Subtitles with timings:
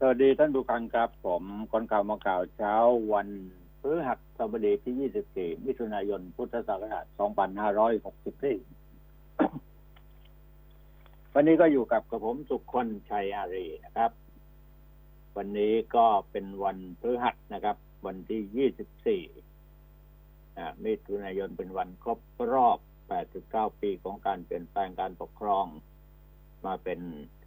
[0.00, 1.42] สวัสดีท่านผู้ฟังครับผม
[1.72, 2.74] คนข่าวมาข่าวเช้า
[3.12, 3.28] วัน
[3.80, 4.94] พฤหัสบดีที่
[5.56, 7.18] 24 มิถุนายน พุทธศักราช 2564
[11.34, 14.10] วันนี้ก็อยู่กับกับผมสุขคนชัยอารีนะครับ
[15.36, 17.76] วันนี้ก็เป็นวันพฤหัสนะครับ
[18.06, 22.18] วันที่ 24 มิถุนายนเป็นวันครบ
[22.52, 22.78] รอบ
[23.28, 25.66] 89 ปีของการเปลี่ยนแปลงการปกครอง
[26.66, 27.00] มาเป็น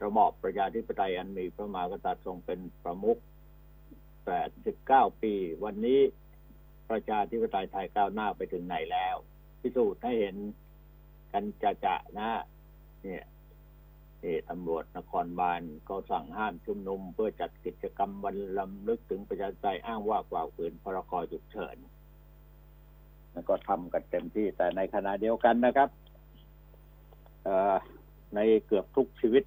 [0.03, 3.19] ระบอบประชาธิปไตยอันมีพระมหากษัตริย์ทรงเป็นประมุข
[4.39, 5.99] 89 ปี วันนี้
[6.89, 9.15] ประชาธิปไตยไทยก้าวหน้าไปถึงไหนแล้ว
[9.61, 10.35] พิสูจน์ให้เห็น
[11.31, 12.29] กันจะจะนะ
[13.03, 13.25] เนี่ย
[14.23, 21.77] นี่ตำรวจนครบาลก็สั่งห้ามชุมนุม เพื่อจัดกิจกรรมวันลำลึกถึงประชาธิปไตยอ้างว่ากล่าวขืนพรกฉุกเฉิน
[23.33, 25.89] แล้วก็ทำกันเต็มที่แต่ในขณะเดียวกันนะครับ
[28.35, 29.43] ในเกือบทุกชีวิต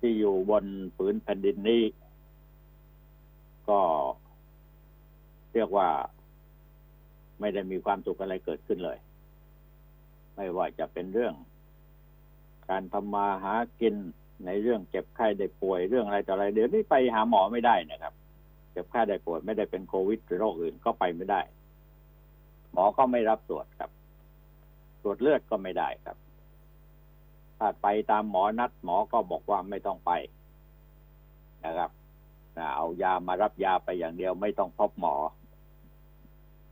[0.00, 0.64] ที่อยู่บน
[0.96, 1.82] ผืนแผ่นดินนี้
[3.68, 3.80] ก็
[5.54, 5.88] เรียกว่า
[7.40, 8.98] ไม่ได้มีความสุขอะไรเกิดขึ้นเลย
[10.34, 11.34] ไม่ว่าจะเป็นเรื่อง
[12.70, 13.94] การทำมาหากิน
[14.46, 18.14] ในเรื่องเจ็บไข้ได้ป่วยเรื่องอะไรต่ออะไร เดี๋ยวนี้ไปหาหมอไม่ได้นะครับ
[18.72, 21.40] เจ็บไข้ได้ป่วยไม่ได้เป็นโควิดหรือโรคอื่นก็ไปไม่ได้
[22.72, 23.90] หมอก็ไม่รับตรวจครับ
[25.02, 26.16] ตรวจเลือดก็ไม่ได้ครับ
[27.58, 30.12] ถ้าไปตามหมอนัดหมอก็บอกว่าไม่ต้องไป
[31.64, 31.90] นะครับ
[32.76, 35.14] เอายามารับยาไปอย่างเดียวไม่ต้องพบหมอ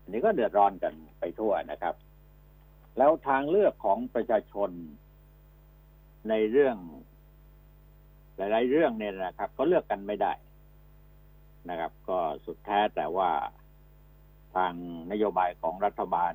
[0.01, 1.95] อันนี้ก็เดือดร้อนกันไปทั่วนะครับ
[2.99, 4.71] แล้วทางเลือกของประชาชน
[6.29, 6.77] ในเรื่อง
[8.37, 10.33] หลาย ๆ เรื่องเนี่ยนะครับ ก็เลือกกันไม่ได้
[11.71, 13.31] นะครับ ก็สุดแท้แต่ว่า
[14.55, 14.73] ทาง
[15.13, 16.33] นโยบายของรัฐบาล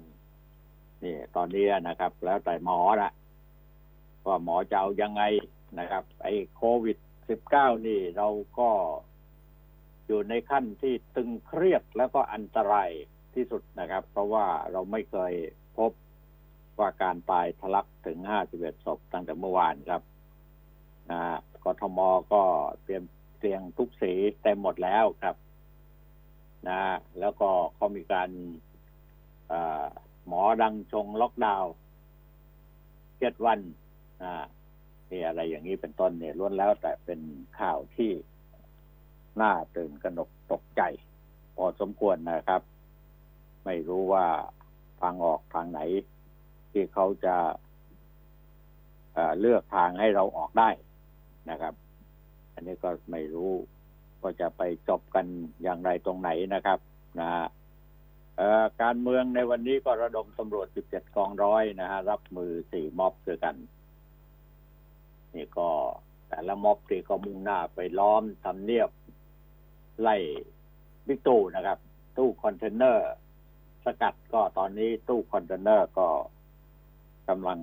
[1.04, 3.12] นี่ตอนนี้นะครับ แล้วแต่หมอละ
[4.28, 5.24] ว่าหมอจะเอายังไง
[5.80, 6.98] นะครับ ไอ้โควิด
[7.38, 8.28] -19 นี่เรา
[8.60, 8.70] ก็
[10.08, 12.90] อยู่ในขั้นที่ตึงเครียดแล้วก็อันตราย
[13.34, 15.34] ที่สุดนะครับ เพราะว่าเราไม่เคย
[15.78, 15.92] พบ
[16.80, 18.20] ว่าการตายทะลักถึง
[18.54, 20.02] 51ศพตั้งแต่เมื่อวานครับ
[21.12, 21.22] นะ
[21.64, 22.00] กทม
[22.34, 22.44] ก็
[22.84, 23.04] เตรียม
[23.38, 25.36] เตียงทุกสีเต็มหมดแล้วครับ
[26.68, 26.82] นะ
[27.20, 28.30] แล้วก็เขามีการ
[30.28, 31.72] หมอดังชงล็อกดาวน์
[33.20, 33.60] เจ็ดวัน
[34.22, 34.34] อ่า
[35.10, 37.20] นี่อะไรอย่างนี้เป็นต้นเนี่ยล้วนแล้วแต่เป็น
[37.60, 38.12] ข่าวที่
[39.42, 40.82] น่าตื่นกระหนกตกใจ
[41.56, 42.62] พอสมควรนะครับ
[43.66, 44.26] ไม่รู้ว่า
[45.02, 45.82] ทางออกทางไหน
[46.72, 47.36] ที่เขาจะ
[49.40, 50.70] เลือกทางให้เราออกได้
[51.50, 51.74] นะครับ
[52.54, 53.52] อันนี้ก็ไม่รู้
[54.22, 55.26] ก็จะไปจบกัน
[55.64, 56.80] อย่างไรตรงไหนนะครับ
[57.20, 57.30] นะ
[58.82, 63.56] การเมืองในวันนี้ก็ระดมตำรวจ 17 กองร้อยนะฮะรับมือสี่ม็อบด้วยกัน
[65.38, 65.70] นี่ก็
[66.30, 68.90] แต่ละม็อบที่ก็มุ่งหน้าไปล้อมทำเนียบ
[70.02, 70.16] ไล่
[71.08, 71.80] บิ๊กตู้นะครับ
[72.18, 73.12] ตู้คอนเทนเนอร์
[73.86, 76.08] สกัดก็ตอนนี้ตู้คอนเทนเนอร์ก็
[77.30, 77.60] กำลัง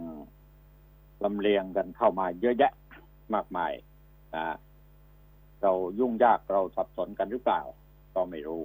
[1.24, 2.72] ลำเลียงกันเข้ามาเยอะแยะ
[3.34, 3.72] มากมาย
[4.34, 4.56] นะ
[5.62, 7.60] เรายุ่งยากเราสับสนกันหรือเปล่า
[8.14, 8.64] ก็ไม่รู้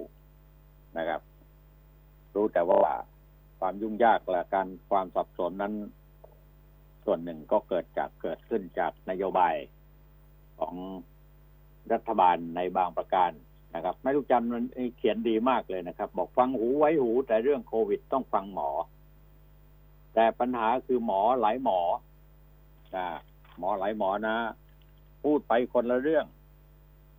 [0.98, 1.20] นะครับ
[2.34, 2.94] รู้แต่ว่า
[3.58, 5.74] ความยุ่งยากและการความสับสนนั้น
[7.04, 9.54] ส่วนหนึ่งก็เกิดจากเกิดขึ้นจากนโยบาย
[10.58, 10.74] ของ
[11.92, 13.30] รัฐบาลในบางประการ
[13.74, 14.64] นะครับ ไม่รู้จำมัน
[14.96, 18.70] เขียนดีมากเลยนะครับ บอกฟังหูไว้หู แต่เรื่องโควิดต้องฟังหมอ
[20.14, 21.80] แต่ปัญหาคือหมอหลายหมอ
[22.96, 23.06] นะ
[23.58, 24.36] หมอหลายหมอนะ
[25.24, 26.26] พูดไปคนละเรื่อง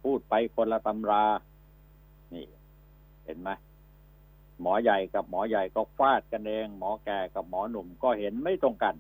[0.04, 1.26] พูดไปคนละตำรา
[2.34, 2.46] นี่
[3.26, 3.50] เห็นไหม
[4.62, 8.96] หมอใหญ่กับหมอใหญ่ก็ฟาดกันเอง หมอแก่กับหมอหนุ่มก็เห็นไม่ตรงกัน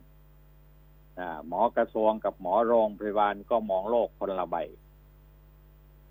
[1.47, 4.55] หมอกระทรวงกับหมอโรงพยาบาลก็มองโลกคนละใบ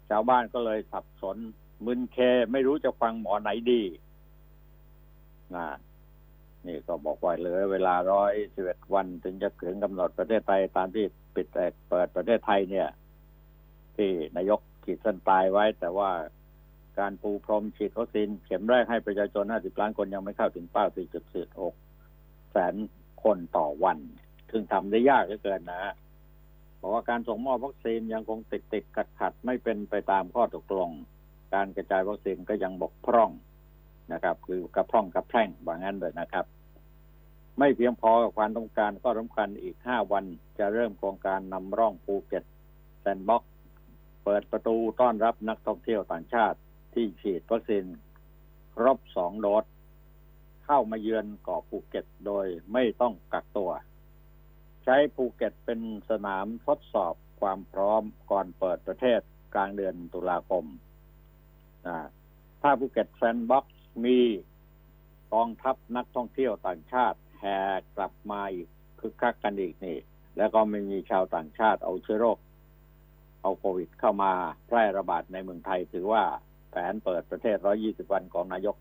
[0.09, 1.37] ชาวบ้านก็เลยสับสน
[1.87, 2.17] มึนเค
[2.53, 3.83] ไม่รู้จะฟังหมอไหนดี
[5.55, 5.67] นะ
[6.67, 11.59] นี่ก็บอกว่าเหลือเวลาร้อยสิบเอ็ดวัน ถึงจะถึงกำหนดประเทศไทยตามที่ปิดแก
[11.89, 12.89] เปิดประเทศไทยเนี่ย
[13.97, 16.11] ที่นายกขีดเส้นตายไว้ แต่ว่า
[16.99, 20.87] การปูพรมฉีดวัคซีนเข็มแรกให้ประชาชน 50 ล้านคนยังไม่เข้าถึงเป้า
[21.69, 22.75] 4.46 แสน
[23.23, 23.99] คนต่อวัน
[24.53, 25.93] ซึ่งทำได้ยากเหลือเกินนะฮะ
[26.81, 30.91] บอกว่าการส่งมอบวัคซีนยังคงติดติดขัดขัดไม่เป็นไปตามข้อตกลง
[31.55, 33.31] การกระจายวัคซีนก็ยังบกพร่อง
[34.13, 36.47] นะครับ คือกระพร่องกระแพร่งบางงั้นเลยนะครับ
[37.59, 40.25] ไม่เพียงพอกับความต้องการก็สำคัญอีกห้าวัน
[40.59, 42.45] จะเริ่มโครงการนำร่องภูเก็ต
[43.01, 43.43] แซนด์บ็อก
[44.25, 46.59] เปิดประตูต้อนรับนักท่องเที่ยวต่างชาติ
[46.95, 47.85] ที่ฉีดวัคซีน
[48.75, 49.65] ครบสองโดส
[50.65, 53.71] เข้ามาเยือนเกาะภูเก็ตโดยไม่ต้องกักตัว
[54.85, 55.81] ใช้ภูเก็ตเป็น
[56.11, 59.21] สนามทดสอบความพร้อมก่อนเปิดประเทศ
[59.55, 60.65] กลางเดือนตุลาคม
[61.87, 61.99] นะ
[62.63, 64.19] ถ้าภูเก็ตแซนด์บ็อกซ์มี
[65.35, 67.59] กองทัพนักท่องเที่ยวต่างชาติแห่
[67.97, 68.69] กลับมาอีก
[69.01, 69.99] คึกคักกันอีกนี่
[70.37, 72.39] แล้วก็ไม่มีชาวต่างชาติเอาเชื้อโรค
[73.43, 74.33] เอาโควิดเข้ามา
[74.67, 76.25] แพร่ระบาดในเมืองไทย ถือว่า
[76.71, 78.77] แผนเปิดประเทศ 120 วันของนายก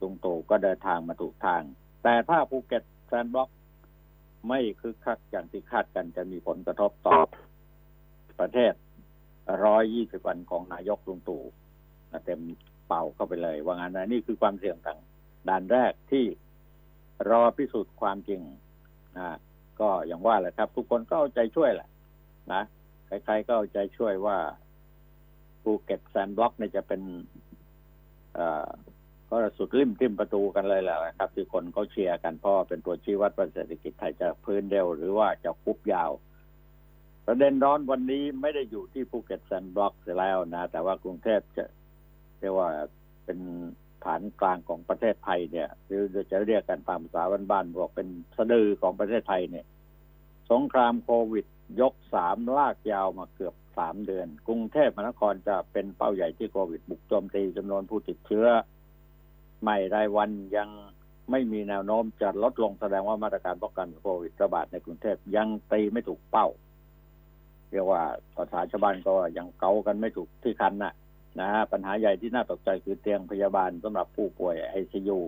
[0.00, 1.62] ลุงตู่ก็เดินทางมาถูกทาง
[2.02, 3.57] แต่ถ้าภูเก็ตแซนด์บ็อกซ์
[4.48, 7.18] ไม่คึกคักอย่างที่คาดกันจะมีผลกระทบต่อ
[8.40, 8.72] ประเทศ
[9.50, 11.42] 120วันของนายกลุงตู่
[12.12, 12.40] นะเต็ม
[12.86, 14.98] เปาเข้าไปเลย ว่างั้นนะนี่คือความเสี่ยงต่าง
[15.48, 16.24] ด่านแรกที่
[17.30, 18.40] รอพิสูจน์ความจริง
[19.18, 19.36] นะ
[19.80, 21.88] ก็อย่างว่าแหละครับ ทุกคนก็เอาใจช่วยแหละ
[22.52, 22.62] นะ
[23.06, 24.38] ใครๆก็เอาใจช่วยว่า
[25.62, 27.02] ภูเก็ตแซนด์บ็อกซ์เนี่ยจะเป็น
[28.34, 28.68] เอ่อ
[29.30, 36.10] ก็สุดลิ่มทิ่มประตูกันเลยแหละครับที่คนเขาเชียร์กันเพราะว่าเป็นตัวชี้วัดว่าเศรษฐกิจไทยจะฟื้นเร็วหรือว่าจะฟุบยาว
[37.26, 41.64] ประเด็นร้อนวันนี้ไม่ได้อยู่ที่ภูเก็ตแซนด์บ็อกซ์เสียแล้วนะ แต่ว่ากรุงเทพจะ
[42.40, 42.68] เรียกว่า
[43.24, 43.38] เป็น
[44.04, 49.66] ฐานกลางของประเทศไทยเนี่ยหรือจะเรียกกันตามภาษาบ้านๆบอกเป็นสะดือของประเทศไทยเนี่ย
[50.50, 51.46] สงครามโควิด
[51.80, 58.46] ยกสามลากยาวมาเกือบสามเดือน กรุงเทพมหานครจะเป็นเป้าใหญ่ที่โควิดบุกโจมตีจำนวนผู้ติดเชื้อ
[59.62, 60.68] ใหม่รายวันยัง
[61.30, 66.46] ไม่มีแนวโน้มจะลดลงแสดงว่ามาตรการป้องกันโควิดระบาดในกรุงเทพยังตีไม่ถูกเป้า
[67.70, 68.02] เรียกว่า
[68.36, 70.94] ภาษาชาวบ้านก็ยังเกากันไม่ถูกที่คันน่ะ
[71.40, 75.18] นะฮะปัญหาใหญ่ที่น่าตกใจคือเตียงพยาบาลสำหรับผู้ป่วยไอซียู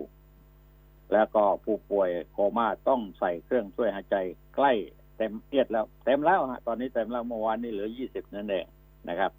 [1.13, 4.15] แล้วก็ผู้ป่วยโคม่าต้องใส่เครื่องช่วยหายใจ
[4.55, 4.71] ใกล้
[5.17, 8.65] เต็มเอียดแล้ว เต็มแล้วฮะตอนนี้เต็มแล้วเมื่อวานนี้เหลือยี่สิบนั่นเอง
[9.09, 9.31] นะครับ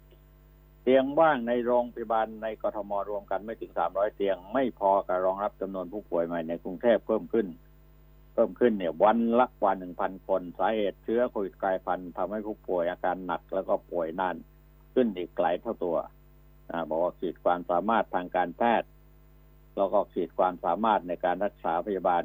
[0.83, 7.47] เตียงว่างในโรงพยาบาลในกรทมรวมกันไม่ถึงสามร้อยเตียง ไม่พอกับรองรับจำนวนผู้ป่วยใหม่ในกรุงเทพเพิ่มขึ้น
[8.33, 14.35] เพิ่มขึ้นเนี่ยวันละกว่าหนึ่งพันคน สาเหตุเชื้อโควิดกลายพันธุ์ทำให้ผู้ป่วยอาการหนักแล้วก็ป่วยนาน
[14.93, 15.97] ขึ้นอีกหลายเท่าตัว
[16.69, 18.89] อบอกว่าขีดความสามารถทางการแพทย์
[19.75, 22.23] แล้วก็ขีดความสามารถในการรักษาพยาบาล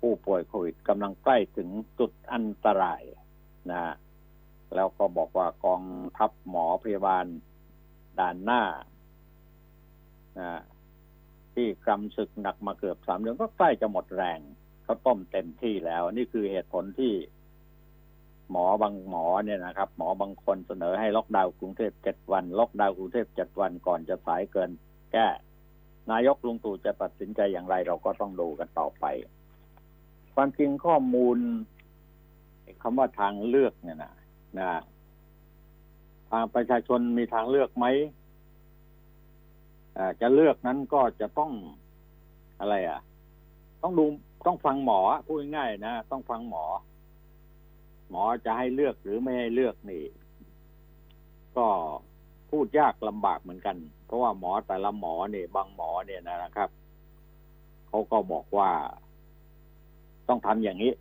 [0.00, 3.02] ผู้ป่วยโควิดกำลังใกล้ถึงจุดอันตราย
[3.70, 3.94] นะ
[4.74, 5.82] แล้วก็บอกว่ากอง
[6.18, 7.24] ทัพหมอพยาบาล
[8.20, 8.62] ด่านหน้า
[10.40, 10.60] นะ
[11.54, 14.40] ที่กำศึกหนักมาเกือบสามเดือนก็ใกล้จะหมดแรง
[14.84, 17.12] เขาต้มเต็มที่แล้ว นี่คือเหตุผลที่
[18.50, 24.70] หมอบางหมอเนี่ยนะครับ หมอบางคนเสนอให้ล็อกดาวน์กรุงเทพเจ็ดวัน ล็อกดาวน์กรุงเทพเจ็ดวันก่อนจะสายเกิน
[25.12, 25.28] แก้
[26.10, 29.04] นายกลุงตู่จะตัดสินใจอย่างไร เราก็ต้องดูกันต่อไป
[30.34, 31.38] ความจริงข้อมูล
[32.82, 34.12] คำว่าทางเลือกเนี่ยนะ
[34.58, 34.68] นะ
[36.30, 37.86] ทางประชาชนมีทางเลือกไหม
[39.96, 41.52] อ่าจะเลือกนั้นก็จะต้อง
[42.60, 43.00] อะไรอะ
[43.82, 44.04] ต้องดู
[44.46, 46.64] ต้องฟังหมอพูดง่ายๆนะต้องฟังหมอ
[48.10, 50.04] หมอจะให้เลือกหรือไม่ให้เลือกนี่
[51.56, 51.66] ก็
[52.50, 53.76] พูดยากลำบากเหมือนกัน
[54.06, 56.70] เพราะว่าหมอแต่ละหมอเนี่ยบางหมอเนี่ยนะครับ
[57.88, 58.70] เขาก็บอกว่า
[60.28, 60.92] ต้องทำอย่างนี้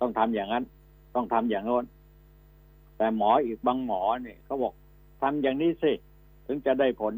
[0.00, 0.64] ต้องทำอย่างนั้น
[1.14, 1.84] ต้องทำอย่างโน้น
[2.96, 4.72] แต่หมออีกบางหมอเนี่ยเขาบอก
[5.20, 5.92] ทำอย่างนี้สิ
[6.46, 7.14] ถึงจะได้ผล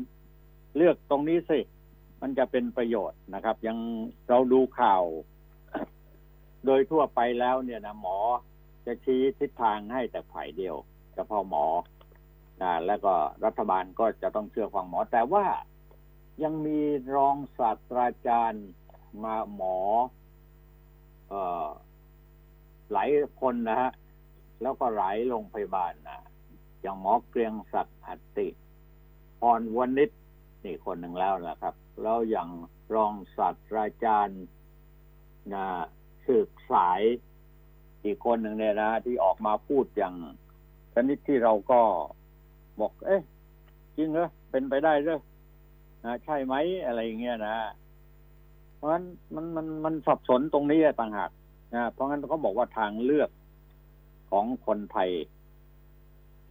[0.77, 1.59] เลือกตรงนี้สิ
[2.21, 3.79] มันจะเป็นประโยชน์นะครับ ยัง
[4.29, 5.05] เราดูข่าว
[6.67, 8.19] โดยทั่วไปแล้วเนี่ยนะหมอ
[8.87, 10.77] จะชี้ทิศทางให้แต่ฝ่ายเดียว
[11.15, 11.67] เฉพาะหมอ
[12.63, 13.15] นะแล้วก็
[13.45, 15.47] รัฐบาลก็จะต้องเชื่อฟังหมอ แต่ว่า
[16.43, 16.81] ยังมี
[17.15, 18.67] รองศาสตราจารย์
[19.25, 19.77] มาหมอ
[21.29, 21.67] เอ่อ
[22.93, 23.09] หลาย
[23.41, 23.91] คนนะฮะ
[24.63, 26.19] แล้วก็หลายโรงพยาบาลนะ
[26.81, 28.49] อย่างหมอเกรียงศักดิ์อัตติ
[29.41, 30.11] พรวณิช
[30.65, 32.49] นี่คนหนึ่งแล้วนะครับ แล้วอย่าง
[32.95, 34.43] รองศาสตราจารย์
[35.55, 35.65] นะ
[36.27, 37.01] สืบสาย
[38.05, 40.15] อีกคนหนึ่งเนี่ยนะ ที่ออกมาพูดอย่าง
[40.95, 41.81] ชนิดที่เราก็
[42.81, 43.23] บอก เอ๊ะ
[43.97, 45.21] จริงเหรอเป็นไปได้เหรอ
[46.05, 46.55] นะใช่ไหม
[46.87, 47.57] อะไรอย่างเงี้ยนะ
[48.77, 51.31] เพราะฉะนั้นมันมันมันสับสนตรงนี้ต่างหาก
[51.75, 53.31] นะเพราะงั้นเขาบอกว่าทางเลือก
[54.31, 55.11] ของคนไทย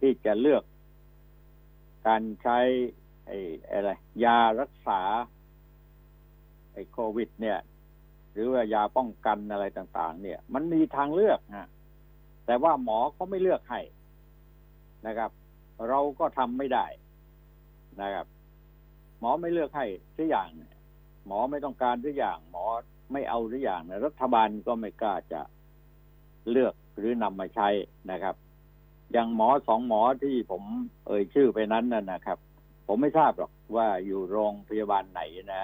[0.00, 0.62] ที่จะเลือก
[2.06, 2.58] การใช้
[3.26, 3.38] ไอ้
[3.70, 3.90] อะไร
[4.24, 5.00] ยารักษา
[6.72, 7.58] ไอ้โควิด เนี่ย
[8.32, 11.68] หรือว่ายาป้องกันอะไรต่าง ๆ เนี่ย มันมีทางเลือกฮะ
[12.46, 13.80] แต่ว่าหมอเขาไม่เลือกให้
[15.06, 15.30] นะครับ
[15.88, 16.86] เราก็ทำไม่ได้
[18.00, 18.26] นะครับ
[19.20, 20.74] หมอไม่เลือกให้สักอย่างเนี่ย
[21.26, 22.64] หมอไม่ต้องการสักอย่าง หมอ
[23.12, 25.40] ไม่เอาสักอย่างนะรัฐบาลก็ไม่กล้าจะ
[26.50, 27.68] เลือก หรือนำมาใช้
[28.10, 28.34] นะครับ
[29.12, 30.62] อย่างหมอสองหมอที่ผม
[31.06, 32.38] เอ่ยชื่อไปนั้นนะนะครับ
[32.86, 35.20] ผมไม่ทราบหรอกว่าอยู่โรงพยาบาลไหน
[35.52, 35.62] นะ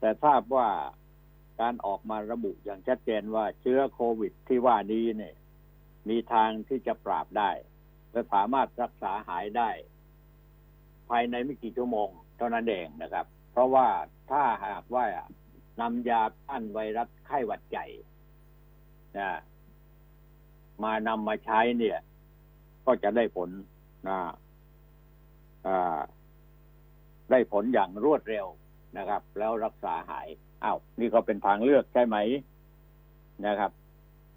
[0.00, 0.68] แต่ทราบว่า
[1.60, 5.34] การออกมาระบุอย่างชัดเจนว่าเชื้อโควิดที่ว่านี้เนี่ย
[6.08, 7.50] มีทางที่จะปราบได้
[8.12, 9.70] และสามารถรักษาหายได้
[11.08, 13.88] ภายในไม่กี่ชั่วโมง เท่านั้นเองนะครับ เพราะว่า
[14.30, 15.04] ถ้าหากว่า
[15.80, 17.86] นำยาต้านไวรัสไข้หวัดใหญ่
[19.18, 19.30] นะ
[20.84, 21.98] มานำมาใช้เนี่ย
[22.86, 23.50] ก็จะได้ผล
[24.08, 24.18] นะ
[27.30, 28.46] ได้ผลอย่างรวดเร็ว
[28.98, 30.28] นะครับ แล้วรักษาหาย
[30.64, 32.16] อ้าวนี่ก็เป็นทางเลือกใช่ไหม
[33.46, 33.70] นะครับ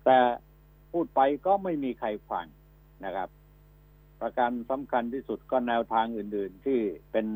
[0.06, 0.18] แต่
[0.92, 2.46] พูดไปก็ไม่มีใครฟัง
[3.06, 3.30] นะครับ
[4.22, 6.80] ประการสำคัญที่สุดก็แนวทางอื่น ๆ ที่
[7.12, 7.28] เป็น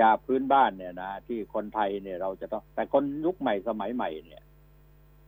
[0.00, 4.42] ยาพื้นบ้านเนี่ยนะที่คนไทยเนี่ยเราจะต้อง แต่คนยุคใหม่สมัยใหม่เนี่ย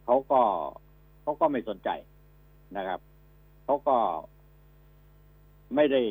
[0.04, 0.40] เขาก็
[1.22, 1.88] เขาก็ไม่สนใจ
[2.76, 3.00] นะครับ
[3.64, 3.98] เขาก็
[5.74, 6.02] ไม่ได้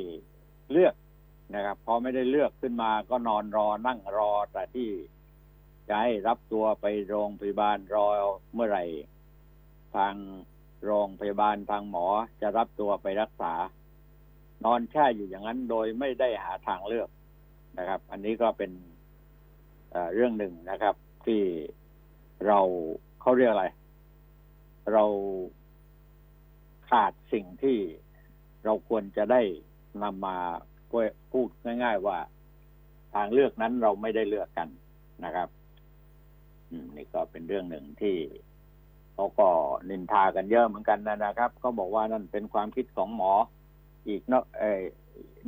[0.71, 0.95] เลือก
[1.55, 4.89] นะครับพอไม่ได้เลือกขึ้นมาก็นอนรอนั่งรอแต่ที่
[5.87, 8.05] จะให้รับตัวไปโรงพยาบาลรอ
[8.53, 8.85] เมื่อไหร่
[9.95, 10.15] ทาง
[10.85, 12.05] โรงพยาบาลทางหมอ
[12.41, 13.53] จะรับตัวไปรักษา
[14.65, 17.09] นอนแช่อยู่อย่างนั้นโดยไม่ได้หาทางเลือก
[17.77, 18.71] นะครับ อันนี้ก็เป็น
[19.91, 20.95] เเรื่องหนึ่งนะครับ
[21.25, 21.41] ที่
[22.47, 22.59] เรา
[23.21, 23.65] เขาเรียกอะไร
[24.93, 25.03] เรา
[26.89, 27.77] ขาดสิ่งที่
[28.63, 29.41] เราควรจะได้
[30.03, 30.37] นำมา
[31.31, 31.49] พูด
[31.83, 32.17] ง่าย ๆ ว่า
[33.15, 34.69] ทางเลือกนั้นเราไม่ได้เลือกกัน
[35.25, 35.49] นะครับ
[36.95, 38.15] นี่ก็เป็นเรื่องหนึ่งที่
[39.13, 39.47] เขาก็
[39.89, 43.31] นินทากันเยอะเหมือนกันนะนะครับเขาบอกว่านั่นเป็นความคิดของหมอ
[44.07, 44.63] อีกนอกเอ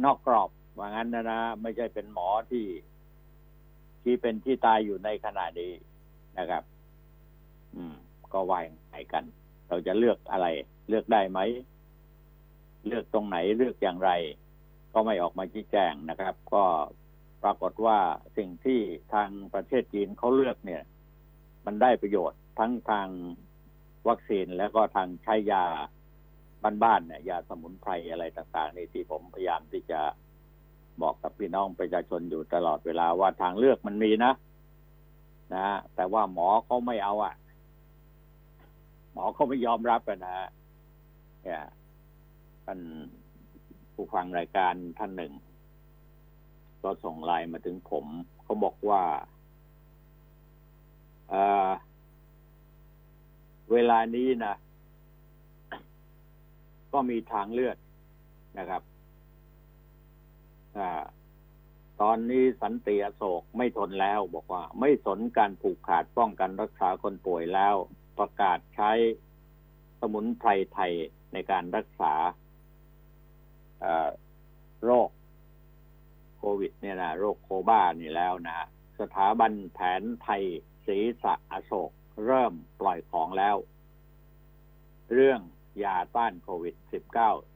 [0.04, 2.66] นอกกรอบว่างั้นนะนะไม่ใช่เป็นหมอที่
[4.04, 5.72] ที่เป็นที่ตายอยู่ในขณะนี้
[6.40, 6.64] นะครับ
[7.76, 7.96] อืม
[8.34, 9.24] ก็วายไหนกัน
[9.68, 10.48] เราจะเลือกอะไร
[10.90, 11.40] เลือกได้ไหม
[12.88, 14.12] เลือกตรงไหนเลือกอย่างไร
[14.94, 16.64] ก็ไม่ออกมาชี้แจงนะครับ ก็
[17.44, 18.00] ปรากฏว่า
[18.38, 18.80] สิ่งที่
[19.14, 20.84] ทางประเทศจีนเขาเลือกเนี่ย
[21.66, 23.08] มันได้ประโยชน์ทั้งทาง
[24.08, 25.64] วัคซีนแล้วก็ทางใช้ยา
[26.84, 30.00] บ้านๆเนี่ยยาสมุนไพรอะไรต่างๆนี่ที่ผมพยายามที่จะ
[31.02, 34.34] บอกกับพี่น้องประชาชนอยู่ตลอดเวลาว่าทางเลือกมันมีนะ
[35.56, 37.36] นะแต่ว่าหมอเขาไม่เอาอะ่ะ
[39.14, 40.38] หมอเขาไม่ยอมรับนะ
[41.48, 41.66] เนี่ย
[42.66, 42.80] ท่าน
[43.94, 45.34] ผู้ฟังรายการท่านหนึ่ง
[46.84, 48.06] ก็ส่งไลน์มาถึงผม
[48.44, 49.04] เขาบอกว่า
[51.30, 54.56] เเวลานี้นะ
[56.94, 57.78] ก็มีทางเลือก
[58.58, 58.82] นะครับ
[60.78, 60.80] อ
[62.02, 67.76] ตอนนี้สันติอโศกไม่ทนแล้วบอกว่า ไม่สนการผูกขาดป้องกันรักษาคนป่วยแล้ว
[68.20, 68.92] ประกาศใช้
[70.00, 70.94] สมุนไพรไทย
[71.34, 72.14] ในการรักษา
[74.84, 75.10] โรค
[76.38, 78.68] โควิด เนี่ยนะโรคโคบ้านี่แล้วนะ
[79.00, 80.44] สถาบันแผนไทย
[80.86, 81.92] ศรีสะอโศก
[82.26, 83.56] เริ่มปล่อยของแล้ว
[85.14, 85.40] เรื่อง
[85.84, 86.76] ยาต้านโควิด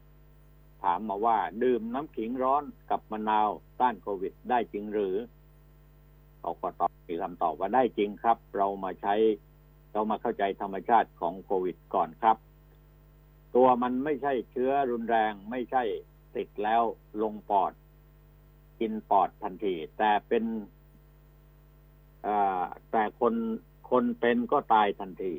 [0.01, 3.49] -19 ถามมาว่า ดื่มน้ำขิงร้อนกับมะนาว
[3.79, 5.15] ต้านโควิดได้จริงหรือ
[6.39, 9.13] เขาก็ตอบมีคำตอบว่าได้จริงครับ เรามาใช้
[9.93, 12.37] เรามาเข้าใจธรรมชาติของโควิดก่อนครับ
[13.55, 15.83] ตัวมันไม่ใช่เชื้อรุนแรงไม่ใช่
[16.35, 16.81] ติดแล้ว
[17.21, 17.73] ลงปอด
[18.79, 20.43] กินปอดทันที แต่เป็น
[22.91, 23.33] แต่คน
[23.91, 25.33] คนเป็นก็ตายทันที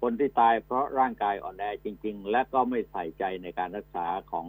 [0.00, 4.46] คนที่ตายเพราะร่างกายอ่อนแอจริง ๆ และก็ไม่ใส่ใจในการรักษาของ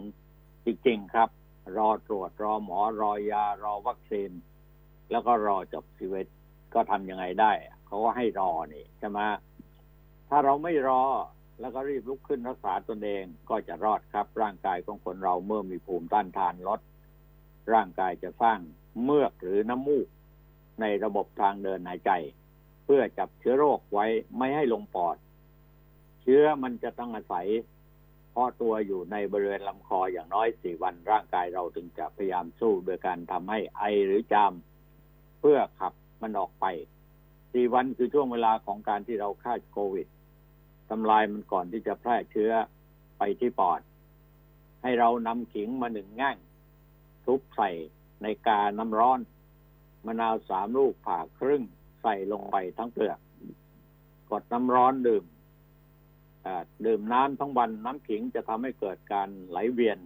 [0.64, 1.28] จริง ๆ ครับ
[1.76, 4.30] รอตรวจรอหมอรอยารอวัคซีน
[5.10, 6.26] แล้วก็รอจบชีวิต
[6.74, 7.52] ก็ทำยังไงได้
[7.86, 9.18] เขาก็ให้รอนี่ใช่ไหม
[10.28, 11.02] ถ้าเราไม่รอ
[11.62, 16.80] แล้วก็รีบลุกขึ้นรักษาตนเองก็จะรอดครับ ร่างกายของคนเราเมื่อมีภูมิต้านทานลด
[17.72, 18.58] ร่างกายจะสร้าง
[19.04, 20.06] เมือกหรือน้ำมูก
[20.80, 22.10] ในระบบทางเดินหายใจ
[22.84, 24.06] เพื่อจับเชื้อโรคไว้
[24.38, 25.16] ไม่ให้ลงปอด
[26.22, 27.46] เชื้อมันจะต้องอาศัย
[28.34, 34.52] พาะตัวอยู่ในบริเวณลำคออย่างน้อยสี่วันร่างกายเราถึงจะพยายามสู้โดยการทำให้ไอหรือจาม
[35.40, 35.92] เพื่อขับ
[36.22, 36.64] มันออกไป
[37.52, 40.06] สี่วันคือช่วงเวลาของการที่เราฆ่าโควิด
[40.94, 42.52] ทำลายมันก่อนที่จะแพร่เชื้อ
[43.18, 43.80] ไปที่ปอด
[44.82, 46.36] ให้เรานำขิงมาหนึ่งง่าง
[47.24, 47.70] ทุบใส่
[48.22, 49.20] ในกาน้ำร้อน
[50.06, 51.62] มะนาวสามลูกผ่าครึ่ง
[52.02, 53.18] ใส่ลงไปทั้งเปลือก
[54.30, 55.24] กดน้ำร้อนดื่ม
[56.86, 59.98] ดื่มน้ำทั้งวันน้ำขิงจะทำให้เกิดการไหลเวียน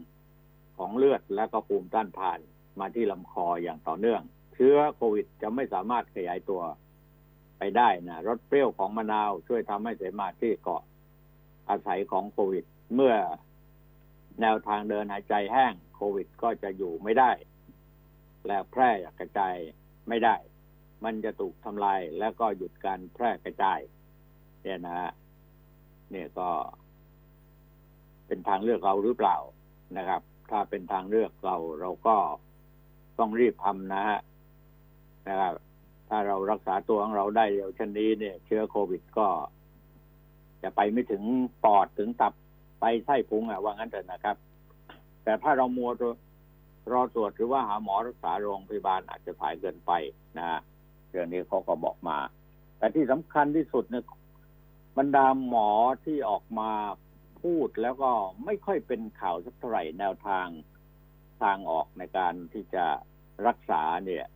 [0.77, 2.39] ของเลือดและก็ภูมิต้านทาน
[2.79, 4.23] มาที่ลำคออย่างต่อเนื่อง
[4.55, 6.63] เชื้อโควิดจะไม่สามารถขยายตัว
[7.59, 10.83] ไปได้นะรสเปรี้ยวของมะนาวช่วยทำให้เสมาที่เกาะ
[11.69, 13.15] อาศัยของโควิด เมื่อ
[14.41, 17.31] แนวทางเดินหายใจแห้งโควิดก็จะอยู่ไม่ได้
[18.47, 19.57] และแพร่กระจาย
[20.09, 20.37] ไม่ได้
[21.05, 23.81] มันจะถูกทำลายแล้วก็หยุดการแพร่กระจาย
[24.63, 25.11] เนี่ยนะฮะ
[26.11, 26.49] เนี่ยก็
[28.27, 29.37] เป็นทางเลือกเราหรือเปล่า
[29.99, 32.17] นะครับ ถ้าเป็นทางเลือกเราเราก็
[33.19, 34.21] ต้องรีบทำนะฮะ
[35.29, 35.55] นะครับ
[36.09, 39.29] ถ้าเรารักษาตัวของเราได้เร็วเช่นนี้เนี่ย เชื้อโควิดก็
[40.63, 41.23] จะไปไม่ถึง
[41.65, 42.33] ปอดถึงตับ
[42.81, 44.37] ไปไส้พุงอะว่างั้นเถอะนะครับ
[45.25, 45.91] แต่ถ้าเรามัว
[46.93, 49.93] รอตรวจหรือว่าหาหมอรักษาโรงพยาบาลอาจจะสายเกินไป
[50.39, 50.61] นะ
[51.09, 52.19] เรื่องนี้เขาก็บอกมา
[52.79, 54.05] แต่ที่สำคัญที่สุดเนี่ย
[54.99, 55.69] บรรดาหมอ
[56.05, 56.71] ที่ออกมา
[57.43, 58.11] พูดแล้วก็
[58.45, 60.47] ไม่ค่อยเป็นข่าวสักเท่าไหร่แนวทาง
[61.43, 62.85] ทางออกในการที่จะ
[63.47, 64.27] รักษาเนี่ย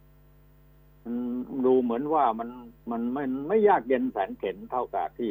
[1.65, 2.49] ดูเหมือนว่ามัน
[2.91, 5.31] มันไม่ไม่ยากเย็นแสนเข็นเท่ากับที่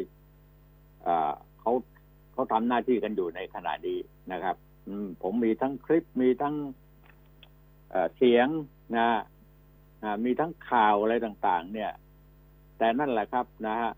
[1.61, 1.73] เขา
[2.33, 3.99] เขาทำหน้าที่กันอยู่ในขณะนี้
[4.31, 4.55] นะครับ
[5.23, 6.55] ผมมีทั้งคลิปมีทั้ง
[8.17, 8.47] เสียง
[8.97, 9.09] นะ
[10.25, 11.91] มีทั้งข่าวอะไรต่าง ๆ เนี่ย
[12.77, 13.91] แต่นั่นแหละครับนะฮะ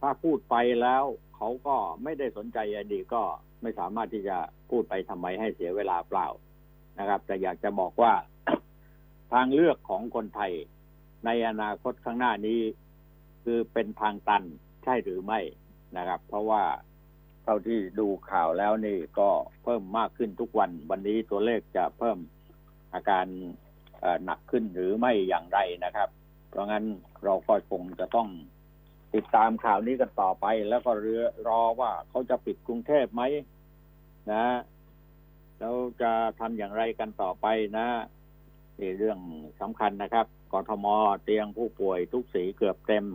[0.00, 1.04] ถ้าพูดไปแล้ว
[1.36, 3.22] เขาก็ไม่ได้สนใจอดีก็
[3.62, 4.36] ไม่สามารถที่จะ
[4.70, 6.28] พูดไปทำไมให้เสียเวลาเปล่า
[6.98, 8.12] นะครับ แต่อยากจะบอกว่า
[9.32, 10.52] ทางเลือกของคนไทย
[11.24, 12.60] ในอนาคตข้างหน้านี้
[13.44, 14.42] คือเป็นทางตัน
[14.84, 15.40] ใช่หรือไม่
[15.96, 16.62] นะครับ เพราะว่า
[17.44, 19.30] เท่าที่ดูข่าวแล้วนี่ก็
[19.62, 22.18] เพิ่มมากขึ้นทุกวัน วันนี้ตัวเลขจะเพิ่ม
[22.94, 23.26] อาการ
[24.24, 26.08] หนักขึ้นหรือไม่อย่างไรนะครับ
[26.50, 26.84] เพราะงั้น
[27.24, 28.28] เราก็คงจะต้อง
[29.14, 33.22] ติดตามข่าวนี้กันต่อไป แล้วก็เรือรอว่าเขาจะปิดกรุงเทพไหม
[34.32, 34.44] นะ
[35.58, 37.46] แล้วจะทำอย่างไรกันต่อไป
[37.78, 37.86] นะ
[38.80, 39.18] นี่เรื่อง
[39.60, 40.86] สำคัญนะครับ กทม
[41.22, 43.06] เตียงผู้ป่วยทุกสีเกือบเต็ม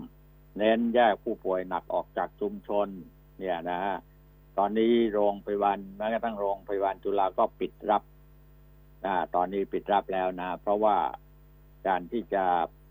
[0.58, 2.88] เน้นแยกผู้ป่วยหนักออกจากชุมชน
[3.40, 3.82] เนี่ยนะ
[4.58, 8.04] ตอนนี้โรงพยาบาลแม้กระทั่งโรงพยาบาลจุฬาก็ปิดรับ
[9.06, 10.98] นะตอนนี้ปิดรับแล้วนะ เพราะว่า
[11.88, 12.46] การที่จะ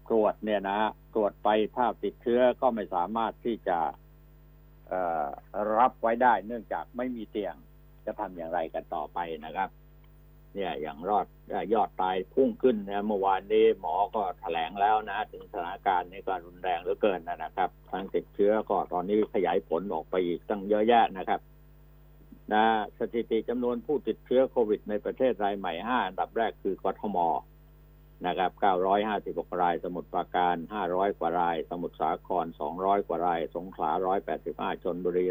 [0.09, 0.79] ตรวจเนี่ยนะ
[1.15, 3.79] ตรวจไปถ้าติดเชื้อก็ไม่สามารถที่จะ
[5.79, 7.55] รับไว้ได้เนื่องจากไม่มีเตียง
[8.07, 9.69] จะทำอย่างไรกันต่อไปนะครับ
[10.59, 11.27] เนี่ยอย่างรอด
[11.75, 21.41] ยอดตายพุ่งขึ้นนะเมื่อวานนี้หมอก็แถลงแล้วนะ ถึงสถานการณ์ในการรุนแรงเหลือเกินนะครับทางติดเชื้อก็ตอนนี้ขยายผลออกไปอีกตั้งเยอะแยะนะครับ
[22.53, 22.65] นะ
[22.99, 27.19] สถิติจำนวนผู้ติดเชื้อโควิดในประเทศรายใหม่ห้าอันดับแรกคือกทม
[28.27, 28.51] นะครับ
[29.07, 33.91] 956 ราย สมุทรปราการ 500 กว่าราย สมุทรสาคร 200 กว่าราย สงขลา
[34.37, 35.25] 185 ชนบุรี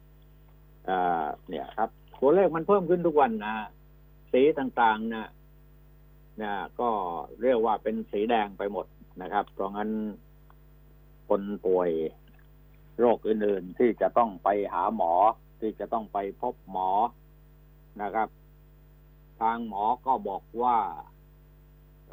[0.00, 1.90] 142อ่าเนี่ยครับ
[2.20, 3.54] ตัวเลขมันเพิ่มขึ้นทุกวันนะ
[4.32, 5.28] สีต่างๆนะ
[6.42, 6.90] นะก็
[7.40, 8.86] เรียกว่าเป็นสีแดงไปหมด
[9.22, 9.90] นะครับ เพราะงั้น
[11.28, 11.90] คนป่วย
[12.98, 15.12] โรคอื่นๆที่จะต้องไปหาหมอ
[15.60, 16.90] ที่จะต้องไปพบหมอ
[18.02, 18.28] นะครับ
[19.40, 20.78] ทางหมอก็บอกว่า
[22.08, 22.12] เ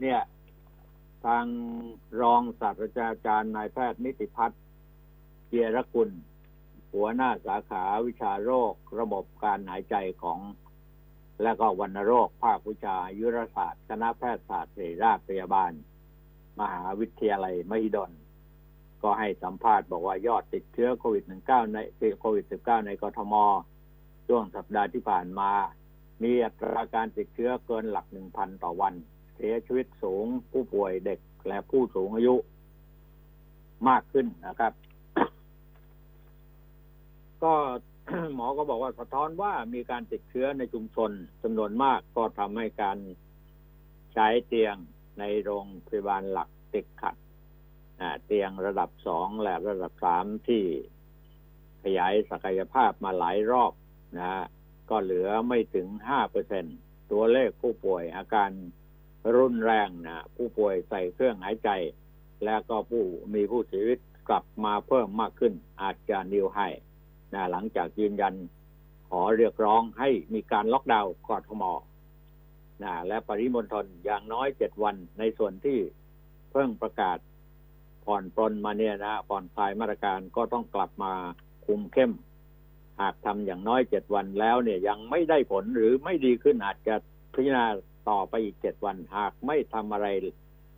[0.00, 0.20] เนี่ย
[1.26, 1.44] ทาง
[2.20, 4.62] รองศาสตราจารย์นายแพทย์นิติพัฒน์
[5.46, 6.10] เกียรกุล
[6.92, 10.38] หัวหน้าสาขาวิชาโรคระบบการหายใจของ
[11.42, 15.72] และก็วัณโรค ภาควิชายุรศาสตร์ คณะแพทยศาสตร์ศิริราชพยาบาล
[16.60, 18.12] มหาวิทยาลัยมหิดล
[19.02, 21.78] ก็ให้สัมภาษณ์บอกว่ายอดติดเชื้อโควิด -19 ใน
[22.20, 23.34] โควิด -19 ในกรทม
[24.26, 25.50] ช่วงสัปดาห์ที่ผ่านมา
[26.22, 28.94] มีอัตราการติดเชื้อเกินหลักหนึ่งพันต่อวัน
[29.34, 32.34] เสียชีวิตสูงผู้ป่วยเด็กและผู้สูงอายุ
[33.88, 34.72] มากขึ้นนะครับ
[37.42, 37.54] ก็
[38.34, 41.10] หมอก็บอกว่าสะท้อนว่ามีการติดเชื้อในชุมชน
[41.42, 42.98] จำนวนมากก็ทำให้การ
[44.14, 44.76] ใช้เตียง
[45.18, 47.16] ในโรงพยาบาลหลักติดขัด
[48.24, 50.64] เตียงระดับสองและระดับสามที่
[51.82, 53.72] ขยายศักยภาพมาหลายรอบ
[54.16, 54.44] นะฮะ
[54.90, 56.64] ก็เหลือไม่ถึงห้าเปอร์เซ็น
[57.12, 58.50] ตัวเลขผู้ป่วยอาการ
[59.36, 61.70] รุนแรงนะผู้ป่วยใส่เครื่องหายใจ
[62.44, 66.58] แล้วก็ผู้มีผู้เสียชีวิตกลับมาเพิ่มมากขึ้นอาจจะนิวไฮ
[67.36, 68.34] นะหลังจากยืนยัน
[69.08, 71.64] ขอเรียกร้องให้มีการล็อกดาวน์กทม
[72.82, 75.78] นะและปริมณฑลอย่างน้อยเจ็ดวันในส่วนที่
[76.50, 77.18] เพิ่งประกาศ
[78.04, 81.12] ผ่อนปลนมาเนี่ยนะผ่อนคลายมาตรการก็ต้องกลับมา
[81.66, 82.12] คุมเข้ม
[83.00, 86.94] หากทำอย่างน้อยเจ็ดวันแล้วเนี่ยยังไม่ได้ผลหรือไม่ดีขึ้นอาจจะ
[87.34, 87.66] พิจารณา
[88.08, 90.06] ต่อไปอีกเจ็ดวัน หากไม่ทำอะไร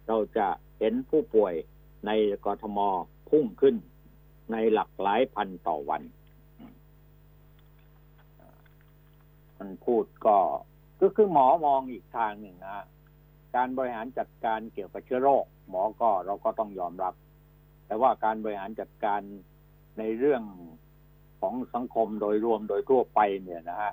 [0.09, 0.47] เราจะ
[0.79, 1.55] เห็นผู้ป่วย
[2.07, 2.11] ใน
[2.45, 2.79] กรทม
[3.29, 3.77] พุ่งขึ้น
[4.53, 6.03] ในหลักหลายพันต่อวัน
[9.59, 10.37] มันพูดก็
[11.01, 12.85] ก็คือหมอมองอีกทางหนึ่งนะ
[13.57, 17.15] การบริหารจัดการเกี่ยวกับเชื้อโรค หมอก็เราก็ต้องยอมรับ
[17.87, 19.21] แต่ว่าการบริหารจัดการ
[19.99, 20.43] ในเรื่อง
[21.41, 23.93] ของสังคมโดยรวมโดยทั่วไปเนี่ยนะฮะ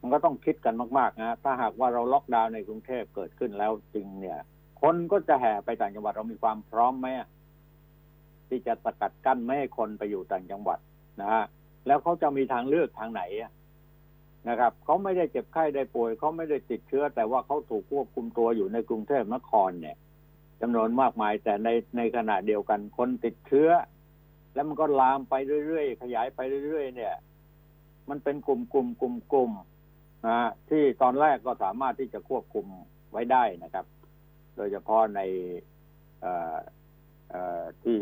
[0.00, 4.38] มันก็ต้องคิดกันมากๆนะถ้าหากว่าเราล็อกดาวน์ในกรุงเทพเกิดขึ้นแล้วจริงเนี่ย
[4.82, 7.08] คนก็จะแห่ไปต่างจังหวัดเรามีความพร้อมไหม
[8.48, 10.78] ที่จะสกัดกั้นไม่ให้คนไปอยู่ต่างจังหวัด
[11.20, 11.44] นะฮะ
[11.86, 13.22] แล้วเขาจะมีทางเลือกทางไหน
[14.48, 19.96] นะครับเขาไม่ได้เจ็บไข้ได้ป่วยเขาไม่ได้ติดเชื้อ แต่ว่าเขาถูกควบคุมตัวอยู่ในกรุงเทพมหานครเนี่ย
[20.60, 23.68] จำนวนมากมายแต่ในในขณะเดียวกันคนติดเชื้อ
[24.54, 25.34] แล้วมันก็ลามไป
[25.66, 27.14] เรื่อยๆขยายไปเรื่อยๆเนี่ย
[28.08, 29.52] มันเป็นกลุ่มกลุ่มกลุ่มกลุ่ม
[30.26, 32.66] นะที่ตอนแรกก็สามารถที่จะควบคุม
[33.12, 33.86] ไว้ได้นะครับ
[34.56, 35.20] โดยเฉพาะใน
[36.20, 36.56] เอ่อ
[37.30, 37.98] เอ่อที่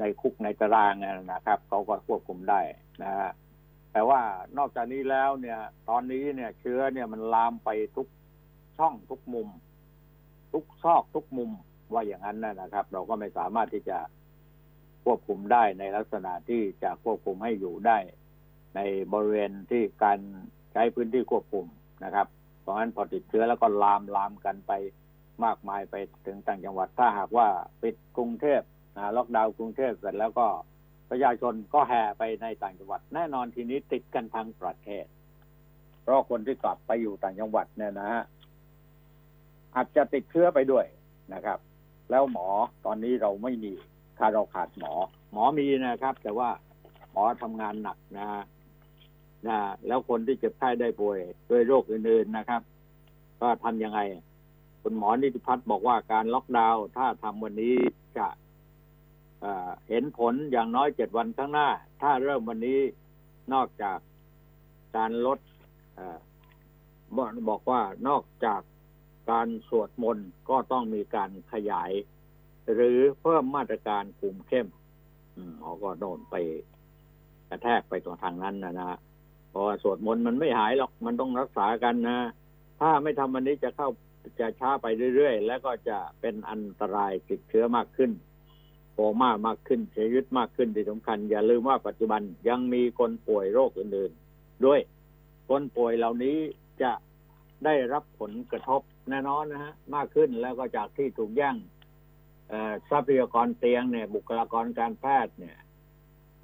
[0.00, 0.94] ในคุกในตาราง
[1.32, 2.60] นะครับเขาก็ควบคุมได้
[3.02, 3.30] นะฮะ
[3.94, 4.22] แต่ว่า
[4.58, 8.08] นอกจากนี้แล้วเนี่ย ตอนนี้เนี่ย เชื้อเนี่ยมันลามไปทุก
[8.78, 9.48] ช่องทุกมุม
[10.52, 11.50] ทุกซอกทุกมุม
[11.92, 13.98] ว่าอย่างนั้นนะครับ เราก็ไม่สามารถที่จะ
[15.04, 17.98] ควบคุมได้ในลักษณะที่จะควบคุมให้อยู่ได้
[18.76, 18.80] ใน
[19.12, 20.18] บริเวณที่การ
[20.72, 21.66] ใช้พื้นที่ควบคุม
[22.04, 22.26] นะครับ
[22.60, 24.72] เพราะฉะนั้นพอติดเชื้อแล้วก็ลามลามกันไป
[25.44, 25.94] มากมายไป
[26.26, 27.48] ถึงต่างจังหวัดถ้าหากว่า
[27.82, 28.60] ปิดกรุงเทพ
[28.96, 30.46] นะล็อกดาวน์กรุงเทพเสร็จแล้วก็
[31.16, 35.04] ประชาชนก็แห่ไปในต่างจังหวัด แน่นอนทีนี้ติดกันทั้งประเทศ
[36.02, 38.22] เพราะคนที่กลับไปอยู่ต่างจังหวัดเนี่ยนะฮะ
[39.74, 40.86] อาจจะติดเชื้อไปด้วย
[41.34, 41.58] นะครับ
[42.10, 42.48] แล้วหมอ
[42.86, 43.72] ตอนนี้เราไม่มี
[44.18, 44.92] ถ้าเราขาดหมอ
[45.32, 46.50] หมอมีนะครับ แต่ว่า
[47.12, 48.42] หมอทำงานหนักนะฮะ
[49.46, 51.18] นะแล้วคนที่เจ็บไข้ได้ป่วย
[51.50, 52.62] ด้วยโรคอื่นๆนะครับ
[53.40, 54.00] ก็ทำยังไง
[54.82, 57.74] คุณหมอนิติพัฒน์บอกว่าการล็อกดาวน์ถ้าทำวันนี้
[58.18, 58.26] จะ
[59.88, 61.68] เห็นผลอย่างน้อยเจ็ดวันข้างหน้า
[62.02, 62.80] ถ้าเริ่มวันนี้
[63.52, 63.98] นอกจาก
[64.96, 65.38] การลด
[65.98, 66.00] อ
[67.16, 68.60] บอกบอกว่านอกจาก
[69.30, 71.90] การสวดมนต์ก็ต้องมีการขยาย
[72.74, 74.66] หรือเพิ่มมาตรการคุมเข้ม
[75.36, 76.34] อืมเขาก็โดนไป
[77.48, 78.98] กระแทกไปตรงทางนั้นนะนะ
[79.50, 82.18] เพราะว่าสวดมนต์มันไม่หายหรอกมันต้องรักษากันนะ
[82.80, 83.88] ถ้าไม่ทำวันนี้จะเข้า
[84.40, 88.10] จะช้าไปเรื่อยๆ แล้วก็จะเป็นอันตรายติดเชื้อมากขึ้น
[88.94, 94.80] โคม่ามากขึ้นเสียชีวิตมากขึ้นที่สำคัญ อย่าลืมว่าปัจจุบันยังมีคนป่วยโรคอื่นๆ ด้วย
[95.48, 96.36] คนป่วยเหล่านี้
[96.82, 96.92] จะ
[97.64, 98.80] ได้รับผลกระทบ
[99.10, 101.56] แน่นอนนะฮะมากขึ้นแล้วก็จากที่ถูกแย่ง
[102.90, 105.58] ทรัพยากรเตียงเนี่ย บุคลากรการแพทย์เนี่ย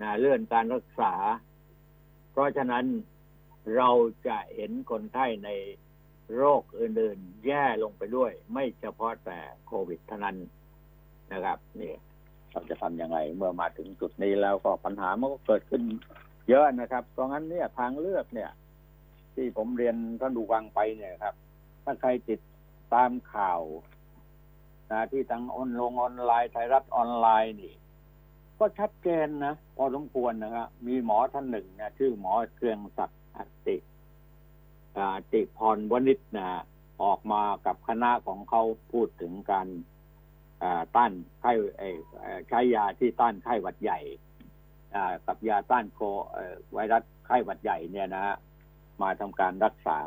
[0.00, 1.14] นะเลื่อนการรักษา
[2.30, 2.84] เพราะฉะนั้น
[3.76, 3.90] เรา
[4.26, 5.50] จะเห็นคนไข้ใน
[6.36, 10.36] โรคอื่นๆ แย่ลงไปด้วย ไม่เฉพาะแต่โควิดเท่านั้น
[11.32, 11.92] นะครับนี่
[12.52, 15.82] เราจะทำยังไง เมื่อมาถึงจุดนี้แล้วก็ปัญหามันก็เกิดขึ้น
[16.48, 18.50] เยอะนะครับเพราะงั้นเนี่ยทางเลือกเนี่ย
[19.34, 21.34] ที่ผมเรียนท่านดูวังไปเนี่ยครับ
[21.84, 22.40] ถ้าใครติด
[22.94, 23.62] ตามข่าว
[24.90, 27.74] นะที่ทางออนลงออนไลน์ไทยรัฐออนไลน์นี่
[28.58, 33.76] ก็ชัดเจนนะพอสมควรนะครับมีหมอท่านหนึ่งนะชื่อหมอเครืองศักดิ์อติ
[34.96, 34.98] อ
[35.32, 36.48] ติพรวณิชนะ
[37.02, 39.66] ออกมากับคณะของเขาพูดถึงการ
[40.96, 44.00] ต้านไข้เอ่อเอ่อใช้ยาที่ต้านไข้หวัดใหญ่
[45.26, 45.98] กับยาต้านโค
[46.72, 48.36] ไวรัสไข้หวัดใหญ่เนี่ยนะฮะ
[49.02, 49.98] มาทำการรักษา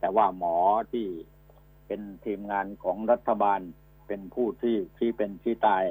[0.00, 0.56] แต่ว่าหมอ
[0.92, 1.06] ที่
[1.86, 3.60] เป็นทีมงานของรัฐบาล
[4.06, 5.84] เป็นผู้ที่ที่เป็นที่ตาย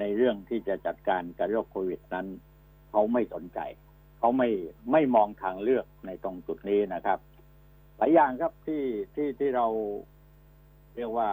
[0.00, 2.26] ในเรื่องที่จะจัดการกับโรคโควิดนั้น
[2.90, 3.58] เขาไม่สนใจ
[4.18, 4.48] เขาไม่
[4.92, 7.18] ไม่มองทางเลือกในตรงจุดนี้นะครับ
[7.96, 8.82] หลายอย่างครับที่
[9.14, 9.66] ที่ที่เรา
[10.96, 11.30] เรียกว่า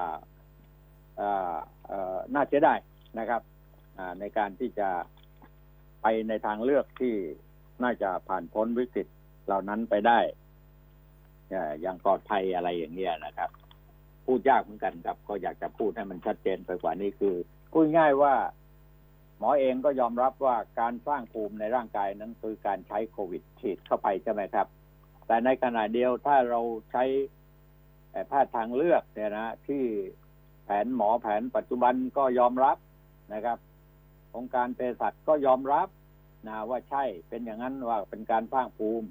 [2.34, 2.80] น่าเสียดาย
[3.20, 3.42] นะครับ
[4.20, 4.90] ในการที่จะ
[6.02, 7.14] ไปในทางเลือกที่
[7.84, 9.08] น่าจะผ่านพ้นวิกฤต
[9.46, 10.20] เหล่านั้นไปได้
[11.82, 13.50] อย่างปลอดภัยอะไรอย่างเงี้ยนะครับ
[14.26, 17.36] พูดยากเหมือนกันครับก็อยากจะพูดให้มันชัดเจนไปกว่านี้คือ
[17.72, 18.36] พูดง่ายว่า
[19.38, 24.68] หมอเองก็ยอมรับว่าการสร้างภูมิในร่างกายนั้นคือการใช้โควิดฉีดเข้าไปใช่ไหมครับ
[25.28, 27.04] แต่ในขณะเดียวถ้าเราใช้
[28.12, 29.84] เอ่อแพทย์ทางเลือกเนี่ยนะที่
[30.66, 32.78] แผนหมอแผนปัจจุบันก็ยอมรับ
[33.34, 33.58] นะครับ
[34.36, 35.88] องค์การเภสัชก็ยอมรับ
[36.48, 39.08] นะว่าใช่เป็นอย่างนั้นว่าเป็นการสร้างภูมิ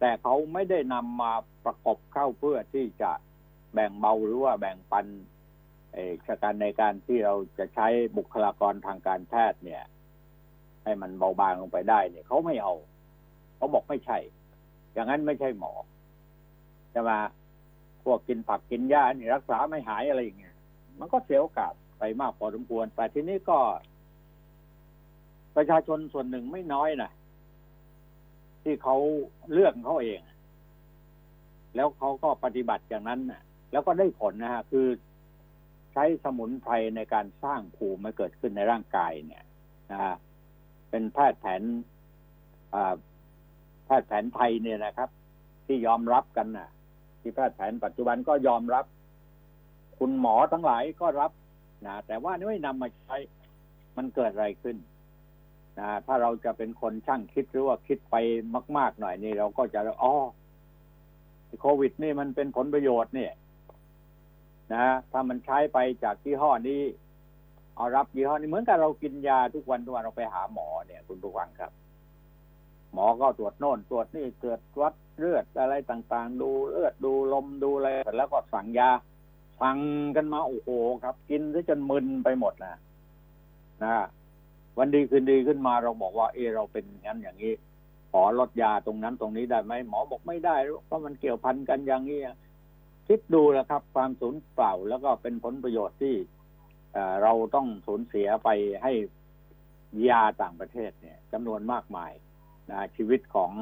[0.00, 1.32] แต่เขาไม่ได้นำมา
[1.64, 3.10] ประกบเข้าเพื่อที่จะ
[3.74, 5.06] แบ่งเบาหรือว่าแบ่งปัน
[5.92, 7.86] เอ่อชการในการที่เราจะใช้
[8.16, 9.82] บุคลากรทางการแพทย์เนี่ย
[10.84, 12.74] ให้มันเบาบางลงไปได้เนี่ยเขาไม่เอา
[13.56, 14.18] เขาบอกไม่ใช่
[14.92, 15.72] อย่างนั้นไม่ใช่หมอ
[16.94, 17.18] จะมา
[18.04, 20.43] พวกกินผักกินหญ้านี่รักษาไม่หายอะไรอย่างเงี้ย
[20.98, 23.58] มันก็เสียโอกาสไปมากพอสมควร แต่ทีนี้ก็
[25.56, 27.10] ประชาชนส่วนหนึ่งไม่น้อยนะ
[28.62, 28.96] ที่เขา
[29.52, 30.20] เลือกเขาเอง
[31.76, 34.86] แล้วเขาก็ปฏิบัติอย่างนั้นนะแล้วก็ได้ผลนะฮะคือ
[35.92, 39.44] ใช้สมุนไพรในการสร้างภูมิมาเกิดขึ้นในร่างกายเนี่ย
[39.90, 40.14] นะฮะ
[40.90, 41.62] เป็นแพทย์แผน
[43.86, 45.08] แพทย์แผนไทยเนี่ยนะครับ
[45.66, 46.68] ที่ยอมรับกันน่ะ
[47.20, 48.84] ที่แพทย์แผนปัจจุบันก็ยอมรับ
[50.06, 51.32] คุณหมอทั้งหลายก็รับ
[51.86, 53.16] นะแต่ว่าไม่นำมาใช้
[53.96, 54.76] มันเกิดอะไรขึ้น
[55.78, 58.16] นะถ้าเราจะเป็นคนช่างคิดหรือว่าคิดไป
[58.76, 60.12] มาก ๆ หน่อยนี่เราก็จะอ๋อ
[61.60, 63.32] โควิด นี่มันเป็นผลประโยชน์เนี่ย
[64.74, 66.82] นะถ้ามันใช้ไปจากยี่ห้อนี้
[67.76, 71.72] เอารับยี่ห้อนี้เหมือนกับเรากินยาทุกวันทุกวันเราไปหาหมอเนี่ย คุณผู้ฟังครับ
[72.92, 78.90] หมอก็ตรวจโน่นตรวจนี่ตรวจวัดเลือดอะไรต่าง ๆ ดูเลือดดูลมดูอะไรแล้วก็สั่งยา
[79.64, 79.78] สั่ง
[80.16, 80.70] กันมาโอ้โห
[81.02, 82.74] ครับ กินซะจนมึนไปหมดนะ
[83.84, 83.96] นะ
[84.78, 87.52] วันดีคืนดีขึ้นมาเราบอกว่าเออเราเป็นงั้นอย่างนี้
[88.12, 92.20] ขอลดยาตรงนั้นตรงนี้ได้ไหมหมอบอกไม่ได้เพราะมันเกี่ยวพันกันอย่างนี้
[93.08, 96.14] คิดดูนะครับ ความสูญเปล่าแล้วก็เป็นผลประโยชน์ที่
[96.92, 98.48] เอ่อเราต้องสูญเสียไป
[98.82, 98.92] ให้
[100.08, 102.12] ยาต่างประเทศเนี่ยจำนวนมากมาย
[102.70, 103.52] นะชีวิตของ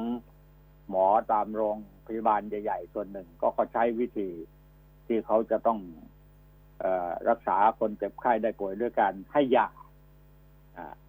[0.89, 4.29] หมอตามโรงพยาบาลใหญ่ๆส่วนหนึ่ง ก็เขาใช้วิธี
[5.07, 5.79] ที่เขาจะต้อง
[6.83, 6.85] อ
[7.29, 9.67] รักษาคนเจ็บไข้ได้ป่วยด้วยการให้ยา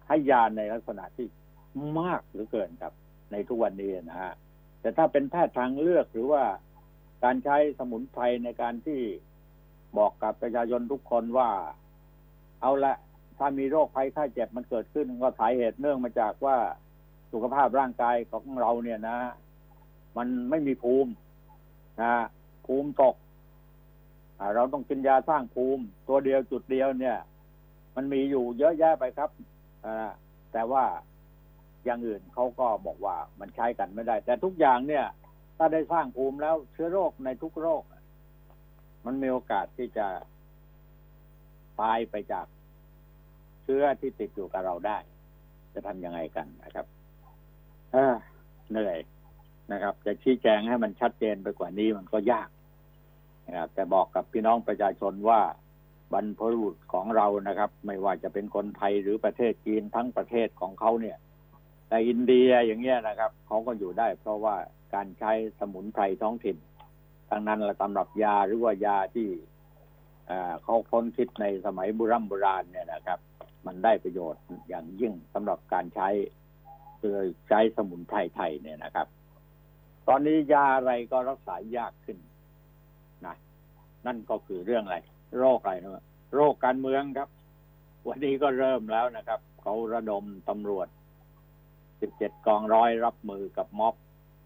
[0.07, 1.27] ให้ยาในลักษณะที่
[1.99, 2.93] มากเหลือเกินครับ
[3.31, 4.33] ในทุกวันนี้นะฮะ
[4.81, 6.43] แต่ถ้าเป็นแพทย์ทางเลือกหรือว่า
[7.23, 9.01] การใช้สมุนไพรในการที่
[9.97, 11.49] บอกกับประชาชนทุกคนว่า
[12.61, 12.95] เอาละ
[13.37, 16.57] ถ้ามีโรคภัยไข้เจ็บมันเกิดขึ้นก็สาเหตุเนื่องมาจากว่า
[17.31, 19.17] สุขภาพร่างกายของเราเนี่ยนะ
[20.17, 21.11] มันไม่มีภูมิ
[22.01, 22.13] นะ
[22.65, 23.15] ภูมิตก
[24.55, 27.17] เราต้องกินยาสร้างภูมิ ตัวเดียวจุดเดียวเนี่ย
[27.95, 29.29] มันมีอยู่เยอะแยะไปครับ
[30.53, 30.83] แต่ว่า
[31.85, 35.05] อย่างอื่นเขาก็บอกว่ามันใช้กันไม่ได้ แต่ทุกอย่างเนี่ย
[35.57, 37.83] ถ้าได้สร้างภูมิแล้วเชื้อโรคในทุกโรค
[39.05, 40.07] มันมีโอกาสที่จะ
[41.81, 42.45] ตายไปจาก
[43.63, 44.97] เชื้อที่ติดอยู่กับเราได้
[45.73, 46.85] จะทำยังไงกันนะครับ
[48.71, 48.97] เหนื่อย
[49.71, 52.49] นะครับ จะชี้แจงให้มันชัดเจนไปกว่านี้มันก็ยาก
[53.47, 55.41] นะครับแต่บอกกับพี่น้องประชาชนว่า
[56.13, 61.17] บรรพบุรุษของเรานะครับ ไม่ว่าจะเป็นคนไทยหรือประเทศจีนทั้งประเทศของเขาเนี่ย
[61.89, 64.55] แต่อินเดียอย่างเงี้ยนะครับเขาก็อยู่ได้ เพราะว่า
[64.93, 66.57] การใช้สมุนไพรท้องถิ่น
[67.29, 69.27] ทั้งนั้นละตำรับยาหรือว่ายาที่
[70.63, 73.19] เขาค้นคิดในสมัยโบรโบราณเนี่ยนะครับ
[73.65, 76.09] มันได้ประโยชน์อย่างยิ่งสำหรับการใช้
[76.99, 79.07] โดยใช้สมุนไพรไทยเนี่ยนะครับ
[80.07, 82.17] ตอนนี้ยาอะไรก็รักษายากขึ้น
[84.07, 84.97] นั่นก็คือเรื่องอะไร
[85.39, 87.29] โรคอะไรนะโรคการเมืองครับ
[88.07, 90.87] วันนี้ก็เริ่มแล้วนะครับ เขาระดมตำรวจ
[91.67, 93.95] 17 กองร้อยรับมือกับม็อบ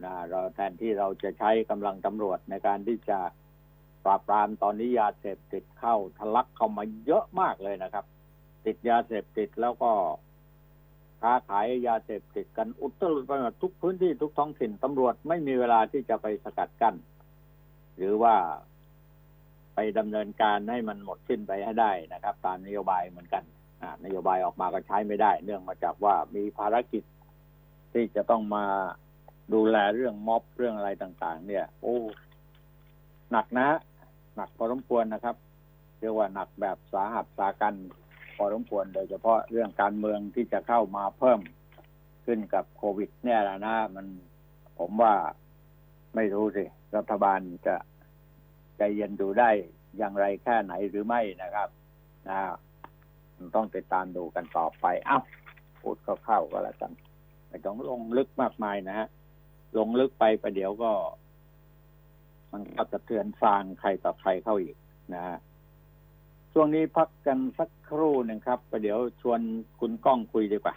[0.03, 3.19] นะเราแทนที่เราจะใช้กำลังตำรวจในการที่จะ
[4.05, 8.05] ปราบปรามตอนนี้ยาเสพติดเข้าทะลักเข้ามาเยอะมากเลยนะครับ
[8.65, 9.91] ติดยาเสพติดแล้วก็
[11.21, 16.95] ค้าขายยาเสพติดกันอุตลุดไปหมดทุกพื้นที่ทุกท้องถิ่นตำรวจไม่มีเวลาที่จะไปสกัดกั้น
[17.97, 18.35] หรือว่า
[19.81, 23.43] ไปดำเนินการให้มันหมดสิ้นไปให้ได้นะครับ ตามนโยบายเหมือนกัน
[24.03, 27.03] นโยบายออกมาก็ใช้ไม่ได้ เนื่องมาจากว่ามีภารกิจ
[27.93, 28.65] ที่จะต้องมา
[29.53, 31.97] ดูแลเรื่องม็อบเรื่องอะไรต่าง ๆ เนี่ย โอ้
[33.31, 33.67] หนักนะ
[34.35, 35.35] หนักพอสมควรนะครับ
[35.99, 37.75] เรียกว่าหนักแบบสาหัสสากัน
[38.37, 41.39] พอสมควรโดยเฉพาะเรื่องการเมืองที่จะเข้ามาเพิ่ม
[42.25, 44.05] ขึ้นกับโควิด เนี่ยละนะมัน
[44.79, 45.13] ผมว่า
[46.15, 46.63] ไม่รู้สิ
[46.95, 47.75] รัฐบาลจะ
[48.79, 49.49] ใจเย็นดูได้
[49.97, 51.69] อย่างไรแค่ไหนหรือไม่นะครับ
[52.27, 52.37] นะ
[53.55, 55.19] ต้องติดตามดูกันต่อไป เอ้า
[55.81, 56.91] พูดเข้าๆก็แล้วกัน
[57.49, 59.07] ไม่ต้องลงลึกมากมายนะฮะ
[59.77, 60.91] ลงลึกไปประเดี๋ยวก็
[62.51, 64.75] มันก็จะเตือนฟางใครต่อใครเข้าอีก
[65.13, 65.37] นะฮะ
[66.53, 69.39] ช่วงนี้พักกันสักครู่หนึ่งครับประเดี๋ยวชวน
[69.79, 70.75] คุณก้องคุยดีกว่า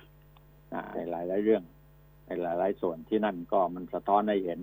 [0.95, 1.63] ในหลายหลายเรื่อง
[2.27, 4.61] ในหลายหลายส่วนที่นั่นก็มันสะท้อนให้เห็น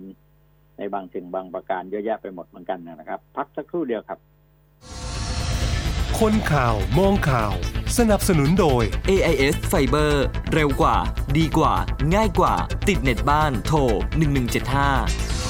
[0.80, 4.18] ในบางสิ่งบางประการเยอะแยะไปหมดเหมือนกันนะครับ พักสักครู่เดียวครับ
[6.20, 7.54] คนข่าวมองข่าว
[7.98, 10.12] สนับสนุนโดย AIS Fiber
[10.52, 10.96] เร็วกว่า
[11.38, 11.74] ดีกว่า
[12.14, 12.54] ง่ายกว่า
[12.88, 13.78] ติดเน็ตบ้านโทร
[14.48, 15.49] 1175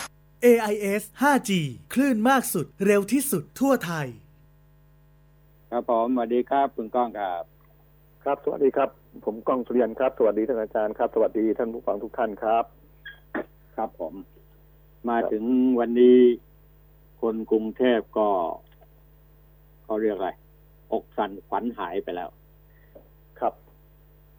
[0.45, 1.51] AIS 5G
[1.93, 4.07] คลื่นมากสุดเร็วที่สุดทั่วไทย
[5.71, 7.43] ครับผมสวัสดีครับคุณก้องครับ
[8.23, 8.89] ครับสวัสดีครับ
[9.25, 12.65] ผมก้องสุริยันครับ สวัสดีท่านอาจารย์ครับ สวัสดีท่านผู้ฟังทุกท่านครับ
[13.75, 14.13] ครับผม
[15.09, 15.43] มาถึง
[15.79, 16.17] วันนี้
[17.21, 18.29] คนกรุงเทพก็
[19.83, 20.31] เขาเรียกอะไร
[20.93, 22.29] อกสั่นขวัญหายไปแล้ว
[23.39, 23.53] ครับ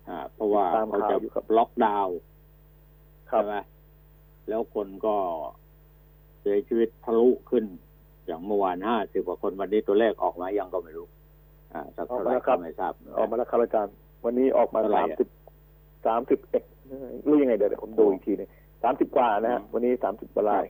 [0.08, 2.16] อ่าเพราะว่าตามเขาข่าวจะอยู่ครับล็อกดาวน์
[3.30, 3.54] ครัใช่บไหม
[4.48, 5.16] แล้วคนก็
[6.42, 7.64] เสียชีวิตทะลุขึ้น
[8.26, 11.06] อย่างเมื่อวานห้าสิบกว่าคนวันนี้ตัวเลขออกมายังก็ไม่รู้
[11.74, 15.28] อ่าสักเท่าไหร่ก็ไม่ทราบออกมาแล้วครับอาจารย์ วันนี้ออกมาเท่าไหร่สามอะสิบ
[16.06, 16.62] สามสิบเอ็ด
[17.26, 18.48] รู้ยังไงเดี๋ยวเดี๋ยวผมดูอีกทีหนึง
[18.82, 20.64] สามสิบกว่านะฮะอืมวันนี้สามสิบกว่าลาย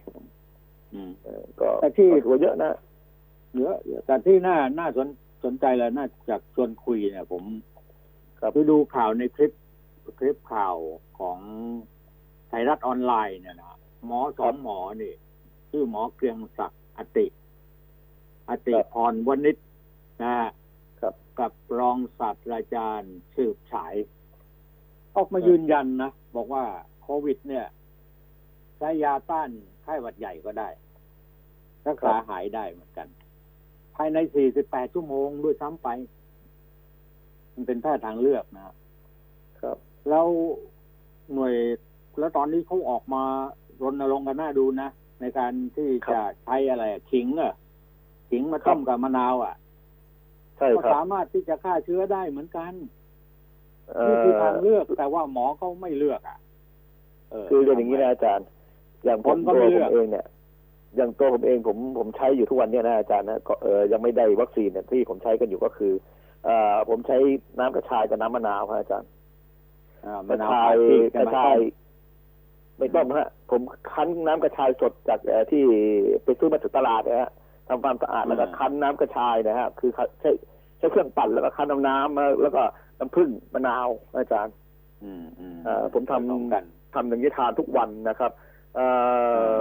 [0.94, 2.72] อืมเออก็แต่ที่ก็ถือว่าเยอะนะ
[3.58, 5.08] เยอะเยอะแต่ที่น่าน่าสน
[5.44, 7.42] สนใจเลยน่าจากชวนคุยเนี่ย ผม
[8.40, 9.52] ครับไปดูข่าวในคลิป
[10.18, 10.76] คลิปข่าว
[11.18, 11.38] ของ
[12.48, 15.12] ไทยรัฐออนไลน์เนี่ยนะหมอสองหมอนี่
[15.72, 17.26] ชื่อหมอเกรียงศักดิ์อติ
[18.48, 19.56] อติพรวณิช
[20.22, 20.50] นะฮะ
[21.00, 23.94] ครับกับรองศาสตราจารย์สืบฉาย
[25.16, 26.64] ออกมายืนยันนะ บอกว่า
[27.02, 27.66] โควิด เนี่ย
[28.78, 29.50] ใช้ยาต้าน
[29.82, 30.68] ไข้หวัดใหญ่ก็ได้
[31.87, 33.08] รักษาหายได้เหมือนกัน
[33.96, 34.18] ภายใน
[34.56, 35.88] 48 ชั่วโมงด้วยซ้ำไป
[37.54, 38.64] มันเป็นแพทย์ทางเลือกนะ
[39.61, 39.76] ครับ
[40.08, 40.26] แล้ว
[41.35, 41.54] หน่วย
[42.18, 43.22] แล้วตอนนี้เขาออกมา
[43.82, 44.88] รณรงค์กันน่าดูนะ
[45.22, 47.54] ในการที่ครับจะใช้อะไรอะขิงอะ
[48.30, 49.54] ขิงมาต้มกับมะนาวอะ
[50.58, 52.72] ใช่ก็ครับสามารถที่จะฆ่าเชื้อได้เหมือนกัน
[53.94, 56.38] เอ่นี่อคือทางเลือกแต่ว่าหมอเขาไม่เลือกอะ
[57.48, 58.46] คือเรียนอย่างนี้นะอาจารย์
[59.04, 60.26] อย่างผมผมก็ตัวไม่ผเลือกมเองเนี่ย
[60.96, 65.92] อย่างตัวผมเองผมผมใช้อยู่ทุกวันเนี่ยนะอาจารย์นะก็เออยังไม่ได้วัคซีนเนี่ยที่ผมใช้กันอยู่ก็คือ
[66.44, 67.16] เอ่อผมใช้
[67.58, 69.11] น้ำกระชายกับน้ำมะนาวครับอาจารย์
[70.06, 71.58] อ่ากมะระนาวชายที่กจะระมาชาต้ยม
[72.78, 73.61] ไม่ต้มฮะ ผม
[73.92, 75.62] คั้นน้ำกระชายสดจากเอ่อที่
[76.24, 77.30] ไปซื้อมาจากตลาดนะฮะ
[77.68, 80.30] ทำความสะอาดแล้วก็คั้นน้ำกระชายนะฮะคือใช้
[80.78, 82.62] ใช้เครื่องปั่นแล้วก็คั้นน้ำน้ำมาแล้วก็
[82.98, 84.54] น้ำผึ้งมะนาวอาจารย์
[85.04, 88.30] อืมอืมเอ่อผมทำผสกันทำอย่างนี้ทานทุกวันนะครับ
[88.74, 88.87] เอ่
[89.52, 89.56] อ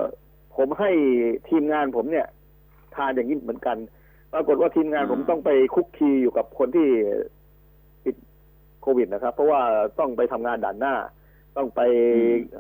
[0.58, 0.92] ผมให้
[1.50, 2.28] ทีมงานผมเนี่ย
[2.96, 3.78] ทานอย่างนี้เหมือนกัน
[4.34, 6.88] ปรากฏว่าทีมงานผมต้องไปคุกคีอยู่กับคนที่
[8.06, 8.16] ติด
[8.82, 9.62] โควิดนะครับ เพราะว่า
[10.00, 10.96] ต้องไปทำงานด่านหน้า
[11.58, 11.82] ต้องไป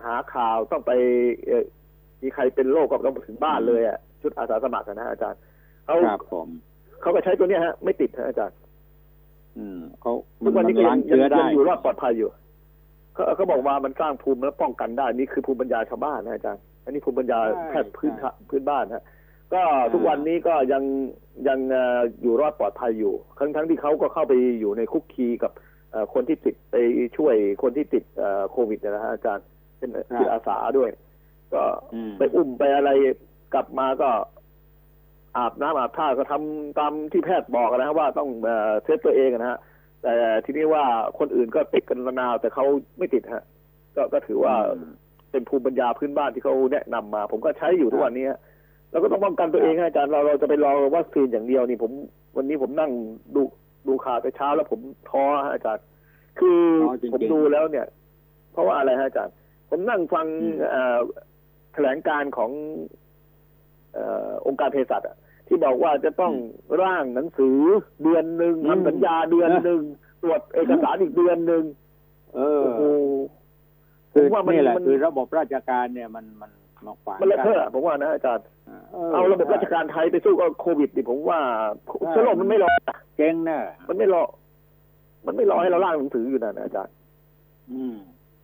[0.06, 0.91] หาข่าวต้องไป
[1.47, 1.63] เอ่อ
[2.21, 5.39] มีใครเป็นโรคก็ต้องถึงบ้านเลยอะชุดอาสาสมัครอะนะฮะอาจารย์
[5.86, 6.47] เขาครับผม
[7.01, 8.58] เขาก็ใช้ตัวเนี้ยฮะ ไม่ติดฮะอาจารย์
[9.58, 10.13] อืมเขา
[10.45, 12.30] ทุกวันนี้ก็มัยังล้างเชื้อยังได้ยังอยู่รอดปลอดภัยอยู่
[13.13, 19.04] เขาเขาบอกว่ามันสร้างภูมิและป้องกันได้นี่คือภูมิปัญญาชาวบ้านนะอาจารย์อันนี้ภูมิปัญญาใช่แพทย์พื้นใช่พื้นบ้านฮะ
[19.54, 19.62] ก็
[19.93, 20.84] ทุกวันนี้ก็ยัง
[21.47, 25.70] ยังเอ่ออยู่รอดปลอดภัยอยู่ทั้งทั้งที่เขาก็เข้าไปอยู่ในคุกคีกับเอ่อ
[26.13, 26.75] คนที่ติดไป
[27.17, 29.45] ช่วยคนที่ติดเอ่อโควิดนะฮะอาจารย์
[29.77, 30.89] เป็นจิตอาสาด้วย
[31.54, 32.91] ก็อืมไปอุ้มไปอะไร
[33.54, 34.10] กลับมาก็
[35.38, 39.60] อาบน้ำอาบท่าก็ทำตามที่แพทย์บอกนะฮะว่าต้องเอ่อเซฟตัวเองนะฮะ
[40.04, 40.13] แต่
[40.45, 40.84] ทีนี้ว่า
[41.19, 42.65] คนอื่นก็ติดกันระนาวแต่เขา
[42.97, 43.43] ไม่ติดฮะ
[43.95, 44.91] ก็ก็ถือว่าอืม
[45.32, 48.39] เป็นภูมิปัญญาพื้นบ้านที่เขาแนะนำมา ผมก็ใช้อยู่ทุกวันนี้ฮะ
[48.91, 51.91] แล้วก็ต้องป้องกันตัวเองฮะอาจารย์เราเราจะไปรอวัคซีนอย่างเดียวนี่ผม
[52.38, 52.91] วันนี้ผมนั่ง
[53.36, 53.41] ดู
[53.87, 55.85] ดูข่าวแต่เช้าแล้วผมท้อฮะอาจารย์
[56.39, 57.87] คือท้อจริงๆผมดูแล้วเนี่ย
[58.51, 59.33] เพราะว่าอะไรฮะอาจารย์
[59.69, 60.99] ผมนั่งฟังอืมเอ่อ
[61.73, 62.51] แถลงการของ
[63.93, 65.17] เอ่อองค์การเภสัชอะ
[65.47, 66.33] ที่บอกว่าจะต้อง
[66.81, 67.57] ร่างหนังสือ
[68.03, 69.81] เดือนหนึ่งอืมทำสัญญาเดือนหนึ่ง
[70.21, 71.63] ตรวจเอกสารอีกเดือนหนึ่ง
[72.35, 72.83] เออโอ้โห
[74.13, 76.51] คือผมว่ามันนี่แหละมันคือระบบราชการเนี่ยมันมัน
[76.87, 78.45] มาขวางมันเลอะกัเทอะผมว่านะอาจารย์
[78.93, 81.39] เอเอาระบบราชการไทยไปสู้กับโควิดดิผมว่า
[81.87, 82.69] ใช่เชื้อโรคมันไม่รอ
[83.17, 84.23] เจ๊งแน่มันไม่รอ
[85.25, 86.93] มันไม่รอให้เราร่างหนังสืออยู่นะอาจารย์
[87.71, 87.95] อืม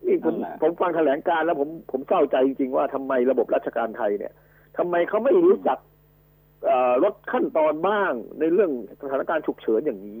[0.06, 4.32] นี่ผมนั่นแหละผมฟังแถลงการณ์แล้วผมผมเศร้าใจจริงๆว่าทำไมระบบราชการไทยเนี่ย
[4.78, 5.78] ทำไมเขาไม่รู้จัก
[6.66, 8.70] เอ่อลดขั้นตอนบ้างในเรื่อง
[9.02, 10.20] สถานการณ์ฉุกเฉินอย่างนี้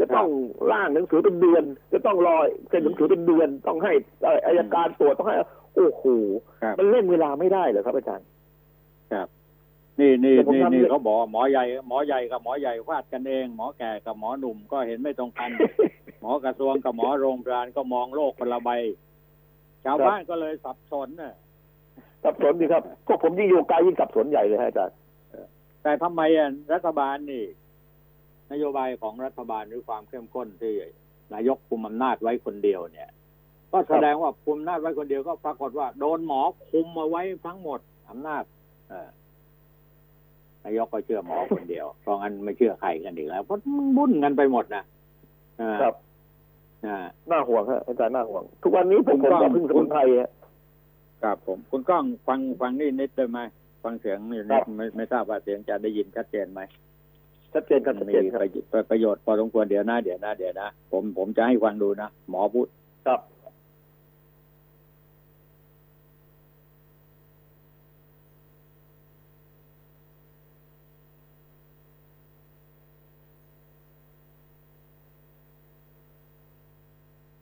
[0.00, 0.28] จะต้อง
[0.72, 2.36] ร่างหนังสือเป็นเดือน จะต้องรอ
[2.68, 3.92] เซ็นหนังสือเป็นเดือน ต้องให้
[4.22, 5.36] เอ่ออายการตรวจต้องให้
[5.78, 6.04] โอ้โห
[6.62, 8.26] ครับมันเล่นเวลาไม่ได้เหรอครับอาจารย์
[10.00, 15.50] นี่นี่แต่ผมนี่ทำนี่เลยเขาบอกว่าหมอใหญ่หมอใหญ่กับหมอใหญ่ฟาดกันเอง หมอแก่กับหมอหนุ่มก็เห็นไม่ตรงกัน
[16.20, 18.70] หมอกระทรวงกับหมอโรงพยาบาลก็มองโลกคนละใบ
[19.84, 21.34] ชาวบ้านก็เลยสับสนน่ะ
[22.24, 24.96] สับสนดีครับพวกผมยิ่งอยู่ไกลยิ่งสับสนใหญ่เลยฮะอาจารย์
[25.82, 27.44] แต่ทำไมอะรัฐบาลนี่
[28.52, 30.74] นโยบายของรัฐบาลหรือความเข้มข้นที่
[31.34, 33.10] นายกคุมอำนาจไว้คนเดียวเนี่ย
[33.72, 36.40] ก็แสดงว่าคุมอำนาจไว้คนเดียวก็ปรากฏว่า โดนหมอ
[36.70, 38.42] คุมมาไว้ทั้งหมดอำนาจ
[38.88, 39.08] เออ
[40.64, 44.82] นายกก็เชื่อหมอคนเดียวเพราะงั้นไม่เชื่อใครกันอีกแล้วเพราะมันบุ่นกันไปหมดนะ
[45.60, 45.94] อ่าครับ
[46.86, 46.96] อ่า
[47.30, 50.30] น่าห่วงฮะอาจารย์น่าห่วง ทุกวันนี้ผมคุผมณก้องก็พึ่งสมุนไพรฮะ
[51.22, 53.38] ครับผมคุณก้องฟังฟังนี่นิดได้ไหม
[53.84, 56.60] ฟังเสียงนี่ครันิดบไม่ไม่ทราบว่าเสียงจะได้ยินชัดเจนไหม
[57.54, 62.66] ชัดเจนครับชัดมีเจนครับประโยชน์ประโยชน์พอสมควรเดี๋ยวนะเดี๋ยวนะเดี๋ยวนะผมผมจะให้ฟังดูนะหมอพูด
[63.06, 63.20] ครับ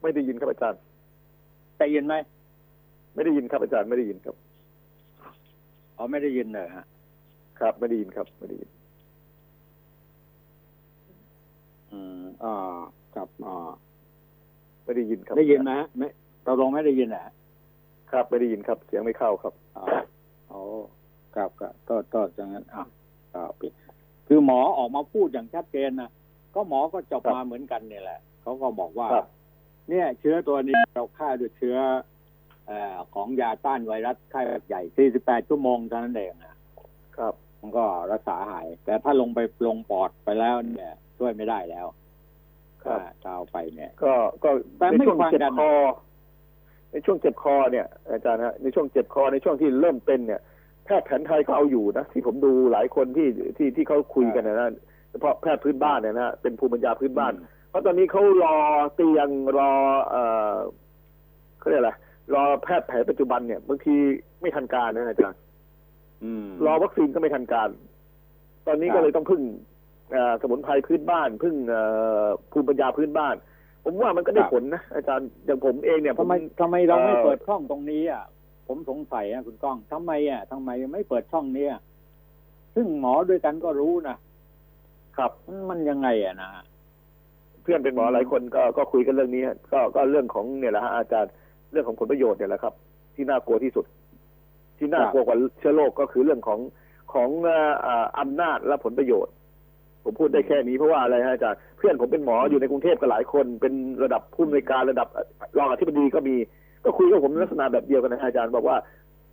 [0.07, 0.81] ไม่ได้ยินครับอาจารย์
[1.79, 2.15] ได้ยินไหม
[3.13, 4.35] ไม่ได้ยินครับอาจารย์ไม่ได้ยินครับ
[5.97, 6.85] อ๋อไม่ได้ยินเลยฮะ
[7.59, 8.69] ครับ ไม่ได้ยินครับ ไม่ได้ยิน
[11.91, 12.53] อืมอ่า
[13.15, 13.69] ครับอ่า
[14.83, 16.07] ไม่ได้ยินครับได้ยินไหมฮะไม่
[16.45, 17.33] ตกลงไม่ได้ยินนะฮะ
[18.11, 19.83] ครับไม่ได้ยินครับ เสียงไม่เข้าครับอ๋อ
[20.47, 20.59] โอ้
[21.35, 22.85] ครับครับก็ก็อย่างนั้นอะ
[23.33, 23.71] อ่าปิด
[24.27, 26.09] คือหมอออกมาพูดอย่างชัดเจนนะ
[26.55, 29.27] ก็หมอก็จบครับมาเหมือนกันเนี่ยแหละเขาก็บอกว่าครับ
[29.89, 31.77] เนี่ยเชื้อตัวนี้เราฆ่าด้วยเชื้อ
[32.67, 34.81] เอ่อของยาต้านไวรัสไข้หวัดใหญ่
[35.15, 36.55] 48 ชั่วโมงเท่านั้นเองนะ
[37.17, 41.87] ครับ มันก็รักษาหาย แต่ถ้าลงไปลงปอดไปแล้วเนี่ย ช่วยไม่ได้แล้ว
[42.83, 44.13] ครับถ้าถ้าเอาไปเนี่ย ก็
[44.43, 45.71] ก็แต่ในไม่ช่วงฟังเจ็บกันคอ
[46.91, 50.41] ในช่วงเจ็บคอเนี่ย อาจารย์ฮะในช่วงเจ็บคอในช่วงที่เริ่มเป็นเนี่ย
[50.85, 53.27] แพทย์แผนไทยก็เอาอยู่นะที่ผมดูหลายคนที่
[53.57, 54.69] ที่ที่เขาคุยกันนะนะ
[55.09, 58.55] เฉพาะแพทย์พื้นบ้านเนี่ยนะเป็นภูมิปัญญาพื้นบ้านเพ ราะตอนนี้เขารอ
[58.95, 59.71] เตียงรอ
[60.09, 60.23] เอ่
[60.53, 60.55] อ
[61.59, 61.91] เขาเรียกอะไร
[62.33, 63.95] รอแพทย์แผนปัจจุบันเนี่ยบางที
[64.41, 65.39] ไม่ทันการนะอาจารย์
[66.23, 67.69] อืมรอวัคซีนก็ไม่ทันการ
[68.67, 69.41] ตอนนี้ครับก็เลยต้องพึ่ง
[70.11, 71.81] เอ่อสมุนไพรพื้นบ้าน พึ่งเอ่
[72.23, 73.35] อภูมิปัญญาพื้นบ้าน
[73.83, 78.23] ผมว่ามันก็ได้ผลนะอาจารย์อย่างผมเองเนี่ยผทำไมทำไมเราไม่เอ่อเปิดช่องตรงนี้อะ
[78.67, 81.73] ผมสงสัยอะคุณก้องทำไมอะทำไมไม่เปิดช่องเนี้ย
[82.75, 84.15] ซึ่งหมอด้วยกันก็รู้นะ
[85.17, 91.31] ครับ มันมันยังไงอะนะเพื่อนเป็นหมอหลายคนก็ก็คุยกันเรื่องนี้ก็ก็เรื่องของเนี่ยแหละฮะอาจารย์
[91.71, 92.73] เรื่องของผลประโยชน์เนี่ยแหละครับ
[93.15, 93.85] ที่น่ากลัวที่สุด
[94.77, 96.59] ที่น่ากลัวกว่าเชื้อโรคก็คือเรื่องของ
[97.13, 99.33] ของอ่อเอ่ออำนาจและผลประโยชน์
[100.03, 105.07] ผมพูดได้แค่นี้เพราะว่าอะไรฮะอาจารย์เพื่อนผมเป็นหมออยู่ในกรุงเทพก็หลายคน เป็นระดับผู้อำนวยการระดับ
[105.57, 106.35] รองอธิบดีก็มี
[106.83, 108.77] ก็คุยกับผมลักษณะแบบเดียวกันนะอาจารย์บอกว่า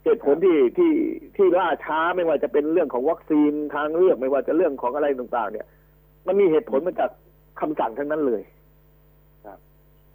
[0.03, 0.91] เหตุผลที่ที่
[1.35, 5.65] ที่ล่าช้าไม่ว่าจะเป็นเรื่องของวัคซีนทางเลือกไม่ว่าจะเรื่องของอะไรต่าง ๆ เนี่ย
[6.27, 7.09] มันมีเหตุผลมาจาก
[7.61, 8.41] คำสั่งทั้งนั้นเลย
[9.45, 9.59] ครับ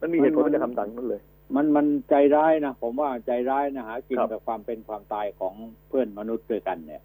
[0.00, 1.22] มันมีเหตุผลมาจากคำสั่งทั้งนั้นเลย
[1.56, 5.54] มันมันใจร้ายนะผมว่าใจร้ายนะหากินครับกับความเป็นความตายของ
[5.88, 7.02] เพื่อนมนุษย์ด้วยกันเนี่ย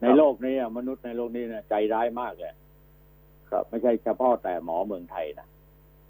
[0.00, 2.52] ในครับโลกนี้อะมนุษย์ในโลกนี้เนี่ยใจร้ายมากเลย
[3.50, 5.46] ครับ ไม่ใช่เฉพาะแต่หมอเมืองไทยนะ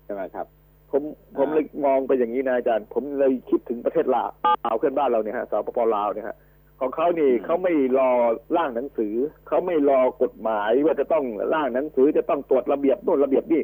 [0.05, 0.47] ใช่ไหมครับ
[0.91, 1.03] ผม
[1.39, 4.28] ผมเลยมองไปอย่างนี้นะอาจารย์ ผมเลยคิดถึงประเทศลาว
[4.64, 6.37] ลาวเพื่อนบ้านเราเนี่ยฮะสปปลาวเนี่ยฮะ
[6.85, 8.11] ของเขานี่อืมเขาไม่รอ
[8.57, 9.14] ร่างหนังสือ
[9.49, 11.24] เขาไม่รอกฎหมายว่าจะต้อง
[11.55, 13.62] ร่างหนังสือจะต้องตรวจระเบียบโน่นระเบียบนี่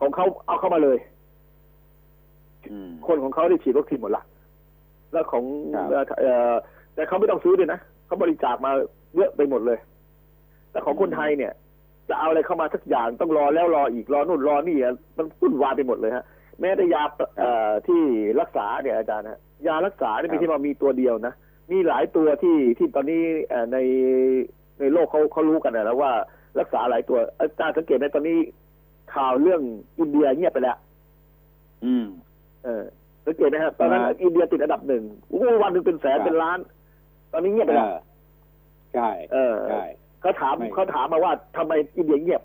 [0.00, 0.98] ของเขาเอาเข้ามาเลย
[2.70, 4.22] อืมคนของเขาได้ฉีดวัคซีนหมดละ
[5.12, 5.44] แล้วของ
[5.74, 6.54] ครับเอ่อเอ่อ
[6.94, 8.70] แต่เขาไม่ต้องซื้อด้วยนะเขาบริจาคมา
[9.16, 9.78] เยอะไปหมดเลย
[10.70, 11.52] แต่ของคนไทยเนี่ย
[12.08, 16.24] จะเอาอะไรเข้ามาสักอย่างต้องรอแล้วรออีกรอนู่นรอนี่อะมันวุ่นวายไปหมดเลยฮะ
[16.60, 17.02] แม้แต่ยา
[17.38, 18.00] เอ่อที่
[18.40, 21.34] รักษาเนี่ยอาจารย์ฮะยารักษาเนี่ยไม่ใช่ว่ามีตัวเดียวนะ
[21.70, 23.78] มีหลายตัวที่ที่ตอนนี้เอ่อใน
[24.80, 26.12] ในโลกเขาเขารู้กันนะแล้วว่า
[26.58, 28.38] รักษาหลายตัวอาจารย์สังเกตไหมตอนนี้
[29.14, 29.60] ข่าวเรื่อง
[29.98, 30.76] อินเดียเงียบไปแล้ว
[31.84, 32.06] อืม
[32.64, 32.84] เออ
[33.26, 36.58] สังเกตไหมครับตอนนั้นอ่าอินเดียติดอันดับหนึ่งโอ้โหวันหนึ่งเป็นแสนครับเป็นล้าน
[37.32, 37.98] ตอนนี้เงียบไปเอแล้วอ
[38.94, 39.84] ใช่เออใช่
[40.20, 42.42] เขาถามไม่เขาถามมาว่าทำไมอินเดียเงียบ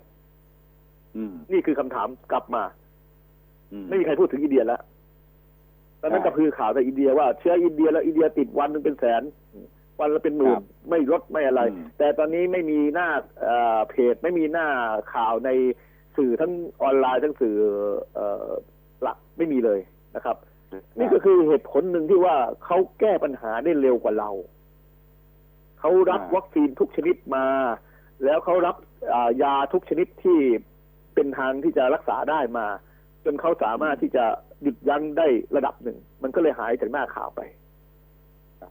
[1.16, 2.62] อืมนี่คือคำถามกลับมา
[3.72, 4.82] อืมไม่มีใครพูดถึงอินเดียแล้วต
[6.06, 9.22] อนนั้นใช่ก็คือข่าวในอินเดียว่าเชื้ออินเดียแล้วอินเดียติดวันหนึ่งเป็นแสน
[10.00, 13.08] วันละเป็นหมื่คนรับไม่ลดไม่อะไรอืมแต่ตอนนี้ไม่มีหน้า
[13.42, 14.66] เอ่อเพจไม่มีหน้า
[15.14, 15.50] ข่าวใน
[16.16, 16.52] สื่อทั้ง
[16.82, 17.56] ออนไลน์ทั้งสื่อ
[18.14, 18.46] เอ่อ
[19.02, 19.80] หลักไม่มีเลย
[20.16, 20.36] นะครับ
[20.98, 24.30] นี่ก็คือเหตุผลหนึ่งที่ว่าเขาแก้ปัญหาได้เร็วกว่าเรา
[25.80, 27.46] เขารับอ่าวัคซีนทุกชนิดมา
[28.24, 28.76] แล้วเขารับ
[29.14, 30.38] อ่ายาทุกชนิดที่
[31.14, 32.66] เป็นทางที่จะรักษาได้มา
[33.24, 34.24] จนเขาสามารถที่จะ
[34.62, 35.26] หยุดยั้งได้
[35.56, 37.40] ระดับหนึ่ง มันก็เลยหายจากหน้าข่าวไป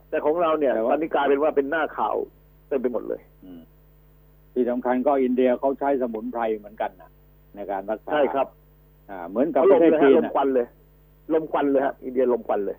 [0.09, 2.15] แต่ของเราเนี่ยแต่ว่าตอนนี้กลายเป็นว่าเป็นหน้าข่าว
[2.67, 3.61] เต็มไปหมดเลยอืม
[4.53, 7.09] ที่สำคัญก็อินเดียเขาใช้สมุนไพรเหมือนกันนะ
[7.55, 8.47] ในการรักษาใช่ครับ
[9.09, 10.67] อ่า เหมือนกับเขาปลระมเทศเลยจีฮะนลมน่ะควันเลย
[11.33, 12.77] ลมควันเลยฮะอินเดียลมควันเลย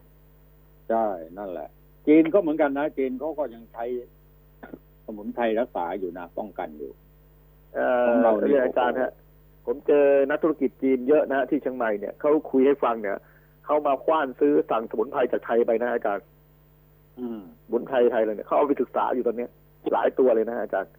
[0.90, 1.06] ใช่
[1.38, 1.68] นั่นแหละ
[2.06, 3.84] จีนก็เหมือนกันนะจีนเขาก็ยังใช้
[5.04, 6.90] สมุนไพรรักษาอยู่นะป้องกันอยู่
[7.74, 9.12] เอ่อของเรานี่เรียนอาจารย์ฮะ
[9.66, 13.18] ผมเจอนักธุรกิจจีนเยอะนะที่เชียงใหม่เนี่ยเขาคุยให้ฟังเนี่ย
[13.64, 16.24] เขามาคว้านซื้อสั่งสมุนไพรจากไทยไปนะอาจารย์
[17.18, 19.50] อืมสมุนไพรไทยเลยเนี่ยเขาเอาไปศึกษาอยู่ตอนเนี้ย
[19.92, 20.92] หลายตัวเลยนะอาจารย์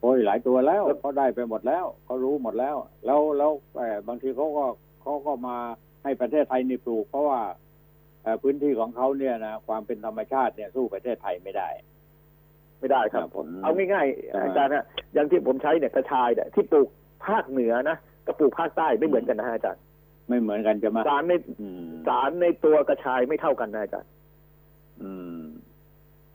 [0.00, 4.64] โอ้ยหลายตัวแล้วแล้วเขาได้ไปหมดแล้วเขารู้หมดแล้ว แล้วแล้วเอ่อบางทีเขาก็
[5.02, 5.56] เขาก็มา
[6.02, 7.40] ให้ประเทศไทยนี่ปลูก เพราะว่า
[8.22, 11.68] เอ่อพื้นที่ของเขาเนี่ยนะความเป็นธรรมชาติเนี่ยสู้ประเทศไทยไม่ได้
[12.80, 16.88] ไม่ได้ครับครับผมเอาง่ายใช่ๆไหมอาจารย์ฮะอย่างที่ผมใช้เนี่ยกระชายเนี่ยที่ปลูก
[17.26, 17.96] ภาคเหนือนะ
[18.26, 19.82] กับปลูกภาคใต้ไม่เหมือนกันนะฮะอาจารย์
[20.28, 24.10] ไม่เหมือนกันจะมาสารในอืมสารในตัวกระชายไม่เท่ากันนะอาจารย์
[25.02, 25.42] อืม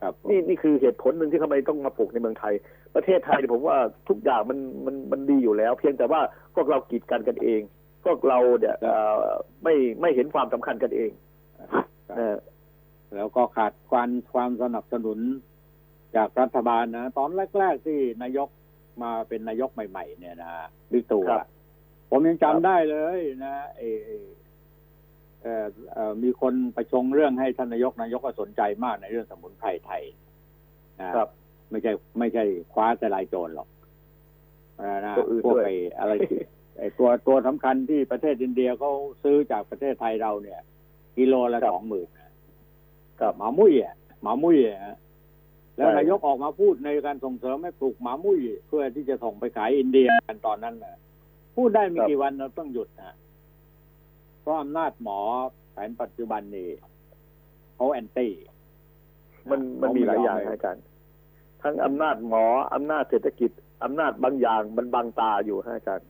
[0.00, 2.54] ครับผมนี่นี่คือเหตุผลหนึ่งที่ทำไมต้องมาปลูกในเมืองไทย
[2.94, 3.78] ประเทศไทยเนี่ยผมว่า
[4.08, 6.20] ทุกอย่างมันมันมันดีอยู่แล้ว เพียงแต่ว่า
[6.54, 7.60] พวกเรากีดกันกันเอง
[8.04, 9.24] พวกเราเนี่ยเอ่อ
[9.64, 11.10] ไม่ไม่เห็นความสำคัญกันเอง
[11.72, 11.84] ครับ
[12.16, 12.36] เออ
[13.16, 15.18] แล้วก็ขาดความความสนับสนุน
[16.16, 18.48] จากรัฐบาลนะ ตอนแรก ๆ ที่นายก
[19.02, 20.50] มาเป็นนายกใหม่ ๆ เนี่ยนะ
[20.92, 21.46] บิ๊กตู่ครัอะบ
[22.10, 24.26] ผมยังครัจำบได้เลยนะเออเอ่อ
[25.42, 30.02] เอ่อเอ่อมีคนประชงเรื่องให้ท่านนายกนายกก็สนใจมากในเรื่องสมุนไพรไทย
[31.00, 31.28] นะครับ
[31.70, 33.68] ไม่ใช่ไม่ใช่คว้าแต่ลายโจรหรอก
[34.78, 36.38] เออนะตัวอื่นพวกด้วยไอ้อะไรที่
[36.78, 38.90] ไอ้ตัวตัวสำคัญที่ประเทศอินเดียเขา
[39.22, 40.60] ซื้อจากประเทศไทยเราเนี่ย
[41.16, 42.08] กิโลละสองหมื่น
[43.20, 44.96] ครับหมามุ้ยอะหมามุ้ยอะ
[45.76, 50.96] แล้วใช่นายกออกมาพูดในการส่งเสริมให้ปลูกหมามุ้ยเพื่อที่จะส่งไปขายอินเดียกันตอนนั้นนะ
[51.56, 53.14] พูดได้ไม่กี่วันเราต้องหยุดนะ
[54.40, 55.18] เพราะอำนาจหมอ
[55.72, 56.68] แผนปัจจุบันนี่
[57.74, 58.32] เขาแอนตี้
[59.50, 60.84] มันมันมีหลายอย่างเขนะไม่มอาจารย์
[61.62, 62.44] ทั้งอำนาจหมอ
[62.74, 63.50] อำนาจเศรษฐกิจ
[63.84, 66.08] อำนาจบางอย่างมันบังตาอยู่ฮะอาจารย์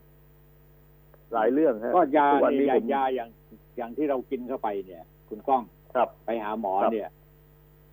[1.32, 3.28] หลายเรื่องฮะก็ยาทุกวันเนี่ยนี้ยาผมยาอย่าง
[3.76, 5.62] อย่างที่เรากินเข้าไปเนี่ย คุณก้อง
[5.94, 7.10] ครับ ไปหาหมอครับเนี่ย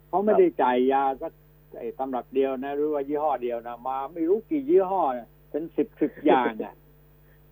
[0.08, 1.32] เขาไม่ได้จ่ายยาสัก
[1.80, 6.74] ไอ้ตำรับเดียวนะ หรือว่ายี่ห้อเดียวนะมา ไม่รู้กี่ยี่ห้อนะเป็นสิบสิบอย่างอะ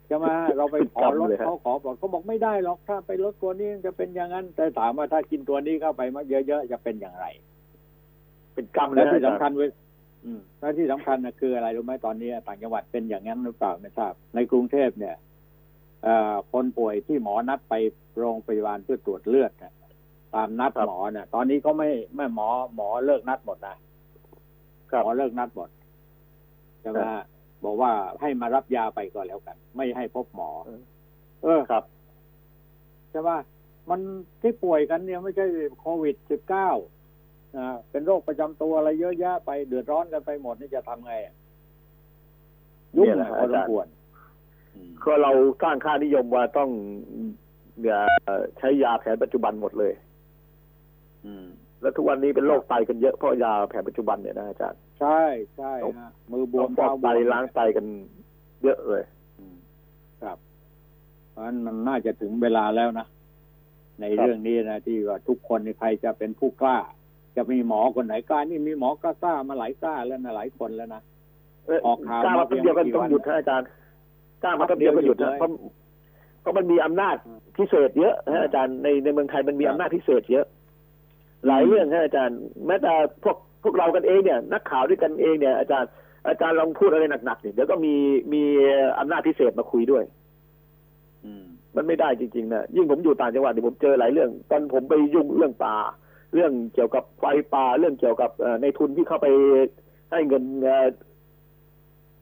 [0.07, 0.27] ใช่ไหม
[0.57, 7.25] เราไปขอลดเลยฮะเขาขอบอกเขาบอกไม่ได้หรอกถ้าไปลดตัวนี้จะเป็นอย่างนั้น แต่ถามว่าถ้ากินตัวนี้เข้าไปมาเยอะๆจะเป็นอย่างไร
[8.53, 9.71] เป็นกรรมเลและยฮะที่อาจารสำคัญย์เว้ย
[10.25, 15.15] อืมและที่สำคัญนะคืออะไรรู้ไหมตอนนี้ต่างจังหวัดเป็นอย่างนั้นหรือเปล่าไม่ทราบ ในกรุงเทพเนี่ย
[16.03, 17.73] เอ่อคนป่วยที่หมอนัดไป
[18.19, 19.73] โรงพยาบาลเพื่อตรวจเลือดน่ะ
[20.35, 23.75] ตามนัดหมอน่ะตอนนี้ก็ไม่ไม่หมอหมอเลิกนัดหมดนะ
[25.03, 25.69] หมอเลิกนัดหมด
[26.81, 27.23] ใช่ไหมฮะ
[27.65, 27.91] บอกว่า
[28.21, 30.49] ให้มารับยาไปก็แล้วกัน ไม่ให้พบหมอ
[31.43, 31.83] เออครับ
[33.11, 33.37] ใช่ป่ะ
[33.89, 33.99] มัน
[34.41, 35.45] ที่ป่วยกันเนี่ยไม่ใช่
[35.79, 36.69] โควิดสิบเก้า
[37.57, 41.35] นะเป็นโรคประจำตัวอะไรเยอะแยะไปเดือดร้อนกันไปหมดนี่จะทำไงอะ
[42.97, 43.87] ยุ่งเนี่ยแหนะละพออาสจามรย์ควร
[44.73, 46.69] อืมก็เราสร้างค่านิยมว่าต้อง
[47.81, 47.99] เนี่ย
[48.57, 49.93] ใช้ยาแผนปัจจุบันหมดเลย
[51.25, 51.45] อืม
[51.81, 55.21] แล้วทุกวันนี้เป็นโรคไตกันเยอะเพราะยาแผนปัจจุบันเนี่ยนะอาจารย์ ใช่
[55.57, 57.85] ใช่ฮะมือบวมฟอกเท้าบไตวมล้างไตกัน
[58.63, 59.03] เยอะเลย
[59.39, 59.55] อืม
[60.21, 60.37] ครับ
[61.31, 63.07] เพราะฉะนั้นมันน่าจะถึงเวลาแล้วนะ
[63.99, 66.77] ในครับเรื่องนี้นะที่ว่าทุกคนนี่ใครจะเป็นผู้กล้า
[67.35, 71.01] จะมีหมอคนไหนกล้านี่มีหมอกล้าๆมาหลายกล้าแล้วนะหลายคนแล้วนะ
[71.65, 73.67] เอ้ยออกข่าวกล้ามามาเพียงแป๊บเดียวก็ไม่กี่ต้องวันหยุดนะอาจารย์
[74.43, 75.49] กล้ามาแป๊บเดียวก็หยุดแป๊บเดียวหยุดนะเลยเพราะ
[76.41, 77.15] เพราะมันมีอำนาจ
[77.57, 80.45] พิเศษเยอะนะอาจารย์ในในเมืองไทยมันมีครับอำนาจพิเศษเยอะ
[81.47, 82.37] หลายเรื่องนะอาจารย์
[82.67, 82.93] แม้แต่
[83.23, 85.89] พวก พวกเรากันเองเนี่ย นักข่าวด้วยกันเองเนี่ย อาจารย์
[86.27, 87.93] อาจารย์ลองพูดอะไรหนักๆเนี่ยเดี๋ยวก็มี
[88.33, 88.43] มี
[88.99, 90.03] อำนาจพิเศษมาคุยด้วย
[91.25, 91.45] อืม
[91.75, 95.75] มันไม่ได้จริงๆนะยิ่งผมอยู่ต่างจังหวัดเนี่ยผมเจอหลายเรื่อง ตอนผมไปยุ่งเรื่องป่า
[96.33, 99.27] เรื่องเกี่ยวกับไฟป่า เรื่องเกี่ยวกับเอ่อในทุนที่เข้าไป
[100.11, 100.87] ให้เงินเอ่อ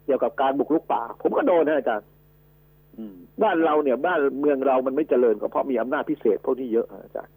[0.06, 2.08] เกี่ยวกับการบุกรุกป่า ผมก็โดนนะอาจารย์
[2.98, 7.34] อืมบ้านเราเนี่ย บ้านเมืองเรามันไม่เจริญก็เพราะมีอำนาจพิเศษพวกนี้เยอะนะอาจารย์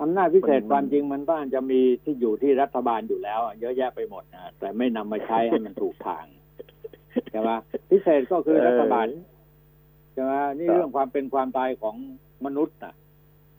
[0.00, 6.24] อำนาจพิเศษมันความจริงมันบ้านจะมีที่อยู่ที่รัฐบาลอยู่แล้วอะเยอะแยะไปหมดนะแต่ไม่นำมาใช้ให้มันถูกทาง
[7.30, 7.50] ใช่ไหม
[7.90, 9.06] พิเศษก็คือรัฐบาล
[10.14, 11.96] ใช่ไหมนี่เรื่องความเป็นความตายของ
[12.46, 12.94] มนุษย์นะ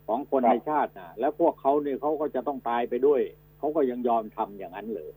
[0.06, 3.20] ของคนในชาตินะแล้วพวกเขาเนี่ยเขาก็จะต้องตายไปด้วย
[3.58, 5.10] เขาก็ยังยอมทำอย่างนั้นเลย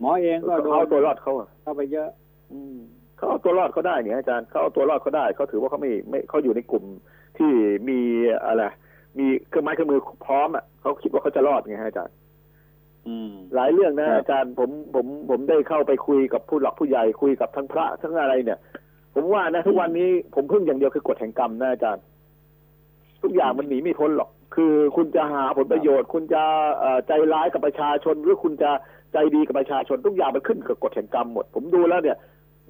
[0.00, 2.08] หมอเองก็โดเขานเอาตัวรอดเขาอะเข้าไปเยอะ
[2.52, 2.76] อืม
[3.16, 6.84] เขาเอาตัวรอดเขาได้เนี่ยอาจารย์เขาเอาตัวรอดเขาได้เขาถือว่าเขาไม่ไม่เขาอยู่ในกลุ่ม
[7.38, 7.50] ที่
[7.88, 8.00] มี
[8.46, 8.64] อะไร
[9.18, 12.14] มีเครื่องไม้เครื่องมือพร้อมอะเขาคิดว่าเขาจะรอดไงฮะอาจารย์
[13.06, 18.58] อืมหลายเรื่องนะครับอาจารย์ผมผมผมได้เข้าไปคุยกับผู้หลักผู้ใหญ่คุยกับทั้งพระทั้งอะไรเนี่ย
[19.14, 22.02] ผมว่านะทุกวันนี้ผมพึ่งอย่างเดียวคือกฎแห่งกรรมนะอาจารย์
[23.22, 26.42] ทุกอย่างมันหนีไม่พ้นหรอก คือคุณจะหาผลประโยชน์ คุณจะ
[26.78, 28.70] เอ่อใจร้ายกับประชาชน หรือคุณจะ
[29.12, 32.16] ใจดีกับประชาชนทุกอย่างมันขึ้นกับกฎแห่งกรรมหมด ผมดูแล้วเนี่ย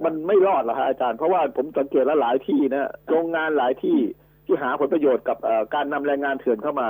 [0.05, 3.99] มันไม่รอดหรอกฮะอาจารย์เพราะว่าผมสังเกตแล้วหลายที่นะโรงงานหลายที่
[4.47, 5.39] ที่หาผลประโยชน์กับ
[5.75, 6.89] การนำแรงงานเถื่อนเข้ามา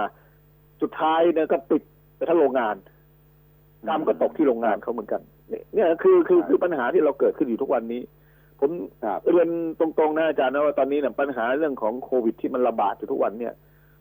[0.82, 1.82] สุดท้ายเนี่ยก็ปิด
[2.16, 2.74] ไปทั้งโรงงาน
[3.88, 5.20] กรรมก็ตกที่โรงงานเขาเหมือนกัน
[5.74, 8.02] เนี่ยคือคือคือปัญหาที่เราเกิดขึ้นอยู่ทุกวันนี้
[8.60, 8.70] ผม
[9.32, 9.50] เรียน
[9.80, 13.54] ตรงๆนะอาจารย์นะว่าตอนนี้เนี่ยปัญหาเรื่องของโควิดที่มันระบาดอยู่ทุกวันเนี่ย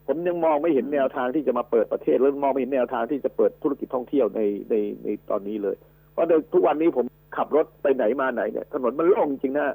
[0.07, 5.75] ผมยังมองไม่เห็นแนวทางที่จะมาเปิดประเทศแล้วมองไม่เห็นแนวทางที่จะเปิดธุรกิจท่องเที่ยวในในในตอนนี้เลย
[6.11, 7.05] เพราะทุกวันนี้ผม
[7.37, 9.67] ขับรถไปไหนมาไหนเนี่ยถนนมันโล่งจริงๆนะ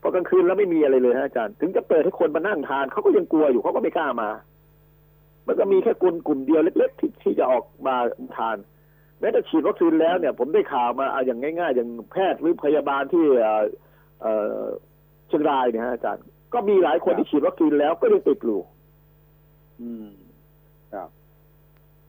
[0.00, 4.30] พอกลางคืนแล้วไม่มีอะไรเลยฮะอาจารย์ ถึงจะเปิดให้คนมานั่งทานเขาก็ยังกลัวอยู่เขาก็ไม่กล้ามา
[5.46, 7.96] มันก็มีแค่กลุ่มกลุ่มเดียวเล็กๆที่ที่จะออกมา
[8.36, 8.56] ทาน
[9.20, 13.64] แม้แต่ฉีดวัคซีนแล้วเนี่ย ผมได้ข่าวมาเอาอย่างง่าย ๆ อย่างแพทย์หรือพยาบาลที่เอ่อ
[14.20, 14.64] เอ่อ
[15.28, 16.24] เชียงรายเนี่ยฮะอาจารย์
[16.54, 18.60] ก็มีหลายคนที่ฉีดวัคซีนแล้วก็ยังติดอยู่
[19.80, 20.06] อืม
[20.94, 21.08] ครับ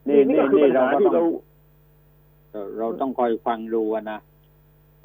[0.08, 1.28] นี่นี่นี่นี่ก็คือนี่ปัญเราหาก็ที่ต้อง
[2.52, 4.18] เราเราต้องคอยฟังดูอะนะ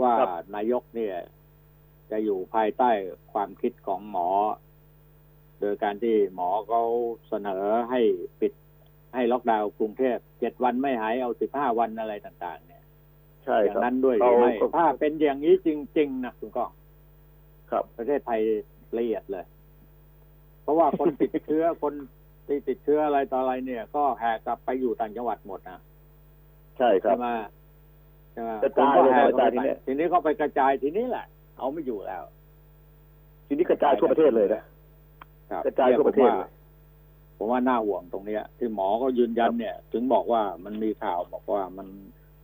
[0.01, 1.13] ว่าครับนายกเนี่ย
[2.12, 2.89] จะอยู่ภายใต้
[3.34, 4.28] ความคิดของหมอ
[5.60, 6.84] โดยการที่หมอเขา
[7.28, 8.01] เสนอให้
[8.39, 8.53] ปิด
[9.16, 12.84] ให้ล็อกดาวน์กรุงเทพเจ็ดวันไม่หายเอาสิบห้าวันอะไรต่าง ๆ เนี่ย
[13.43, 16.72] ใช่อย่าครังบนั้นด้วยหรือไม่เราถ้าเป็นอย่างนี้จริง ๆ นะคุณก้อง
[17.72, 18.41] ครับ ประเทศไทย
[18.97, 19.45] ละเอียดเลย
[20.62, 21.93] เพราะว่าคนติดเชื้อคน
[22.47, 25.80] ที่ติดเชื้ออะไรต่ออะไรเนี่ย ก็แหกกลับไปอยู่ต่างจังหวัดหมดนะ
[26.78, 27.28] ใช่ครับใช่ไหม
[28.32, 31.26] ใช่ไหมกระจายคนก็เลยแหนะกกระจายเข้าไปทีเนี้ยทีนี้ก็ไปกระจายทีนี้แหละ
[31.58, 32.24] เอาไม่อยู่แล้ว
[33.47, 34.64] ทีนี้กระจายทั่วประเทศเลยนะ
[35.51, 36.51] ครับกระจายทั่วประเทศนี่ผมเลว่าย
[37.38, 41.88] ผมว่าน่าห่วงตรงเนี้ย ที่หมอก็ยืนยันเนี่ย ถึงบอกว่ามันมีข่าวบอกว่ามัน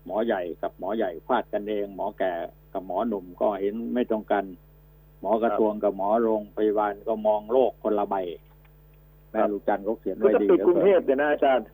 [0.06, 2.34] หมอใหญ่กับหมอใหญ่ฟาดกันเอง หมอแก่
[2.74, 4.46] กับหมอหนุ่มก็เห็นไม่ตรงกัน
[5.22, 8.16] หมอกระทรวงกับหมอโรงพยาบาลก็มองโลกคนละใบ
[9.32, 11.66] แม่ครับลูกจันทร์เขาเขียนคือไว้ถ้าดีปิดหลือกรุงกินเทพเนี่ยนะอาจารย์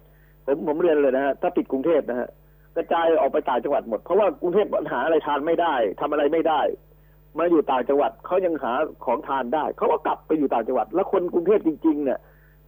[0.45, 2.29] ผมผมเรียนเลยนะฮะถ้าปิดกรุงเทพนะฮะ
[2.75, 6.61] กระจายออกไปต่างจังหวัดหมด เพราะว่ากรุงเทพหาอะไรทานไม่ได้ทำอะไรไม่ได้
[7.39, 8.73] มาอยู่ต่างจังหวัดเขายังหา
[9.05, 12.19] ของทานได้เขาก็กลับไปอยู่ต่างจังหวัด แล้วคนกรุงเทพจริง ๆ เนี่ย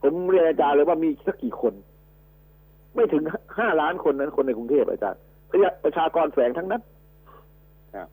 [0.01, 1.73] ผมเรียนอาจารย์เลยว่ามีสักกี่คน
[2.95, 3.23] ไม่ถึง
[3.59, 5.21] ห้าล้านคนนั้นคนในกรุงเทพอาจารย์
[5.83, 6.81] ประชากรแฝงทั้งนั้น
[7.95, 8.07] ครับ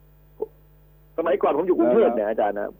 [1.16, 2.70] สมัยก่อนผมอยู่กรุงเทพเนี่ยอาจารย์นะ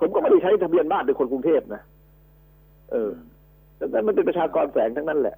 [0.00, 1.82] ผมก็ไม่ได้ใช้ทะเบียนบ้านเป็นคนกรุงเทพนะ
[2.92, 3.10] เออ
[3.80, 5.36] ดังนั้นมันเป็นประชากรแฝงทั้งนั้นแหละ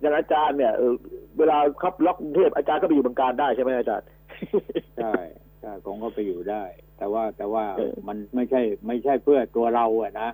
[0.00, 0.92] อย่างอาจารย์เนี่ยเออ
[1.38, 4.06] เวลาขับล็อกกรุงเทพอาจารย์ก็ไปอยู่เมืองการได้ใช่ไหมอาจารย์
[4.98, 5.22] ใช่ใช่
[5.86, 6.64] ผมก็ไปอยู่ได้
[6.98, 10.30] แต่ว่าแต่ว่าเออมันไม่ใช่ ไม่ใช่เพื่อตัวเราอะนะ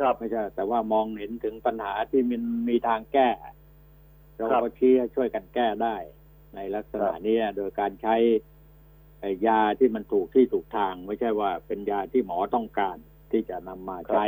[0.00, 3.28] ครับไม่ใช่ แต่ว่ามองเห็นถึงปัญหาที่มันมีทางแก้
[4.36, 5.96] เราครับก็ชี้ให้ช่วยกันแก้ได้
[6.54, 8.14] ในลักษณะครับเนี้ยโดยการใช้
[9.20, 12.96] ไอ้ยาที่มันถูกที่ถูกทาง ไม่ใช่ว่าเป็นยาที่หมอต้องการ
[13.32, 14.24] ที่จะนำมาใช้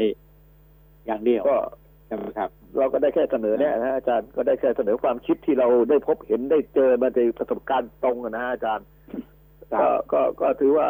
[1.07, 1.59] อย่างเดียวก็
[2.07, 9.34] ใช่ไหมครับ เราก็ได้แค่เสนอแนะนะอาจารย์ก็ได้แค่เสนอความคิดที่เราได้พบเห็นได้เจอมาในประสบการณ์ตรงอะนะอาจารย์ครับ
[9.73, 10.89] ก็ก็ก็ถือว่า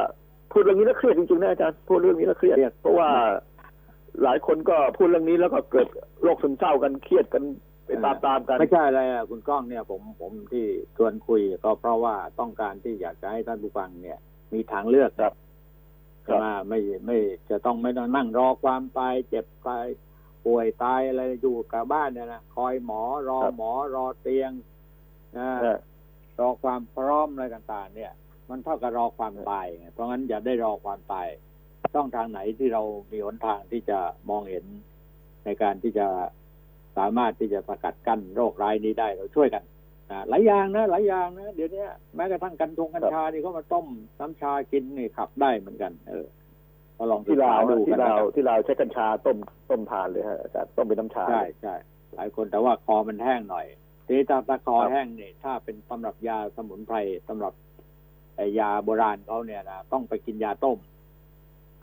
[0.53, 3.11] พูดเรื่องนี้แล้วเครียดจริงๆนะอาจารย์พูดเรื่องนี้แล้วเครียดเครียดเพราะว่า
[4.23, 5.89] หลายคนก็พูดเรื่องนี้แล้วก็เกิด
[6.23, 7.45] โรคซึมเศร้ากันเครียดกัน
[7.87, 10.67] ไปตามๆกันไม่ใช่อะไรอะคุณก้องเนี่ยผมผมที่
[10.97, 14.19] ชวนคุยก็เพราะว่าต้องการที่อยากจะให้ท่านผู้ฟังเนี่ย
[14.53, 15.33] มีทางเลือกครับ
[16.25, 17.19] ใช่ไหมไม่ไม่
[17.51, 19.85] จะต้องไม่ต้องนั่งรอความตายเจ็บตาย
[20.45, 24.53] ป่วยตายอะไรอยู่กับบ้านเนี่ยนะคอยหมอรอครับหมอรอเตียง
[25.39, 25.79] นะนะ
[26.39, 28.13] รอความพร้อมอะไรต่างๆเนี่ย
[28.51, 31.29] มันเท่ากับรอความตายไงเพราะงั้นอย่าได้รอความตาย
[31.97, 32.83] ต้องทางไหนที่เรา
[33.13, 33.99] มีหนทางที่จะ
[34.31, 34.65] มองเห็น
[35.45, 36.07] ในการที่จะ
[36.97, 39.63] สามารถที่จะสกัดกั้นโรคร้ายนี้ได้เราช่วยกัน
[40.11, 41.85] นะหลายอย่างนะหลายอย่างนะเดี๋ยวนี้
[42.17, 43.87] แม้กระทั่งกัญชงกัญชานี่ก็มาต้ม
[44.21, 46.27] น้ำชากินนี่ขับได้เหมือนกัน เออ
[46.99, 49.39] ก็ลองศึที่กษลาวดูที่กันลาวนะครับที่ลาวใช้กัญชาต้ม
[49.71, 51.75] ต้มทานเลยฮะอาจารย์ต้มเป็นน้ำชาใช่ใช่
[52.15, 53.67] หลายคนแต่ว่าคอมันแห้งหน่อย
[54.07, 56.97] ทีนี้ถ้าถ้าคอครับแห้งเนี่ยถ้าเป็นสำหรับยาสมุนไพร
[57.29, 57.64] สำหรับไอ้
[58.59, 60.79] ยาโบราณเขาเนี่ยนะต้องไปกินยาต้ม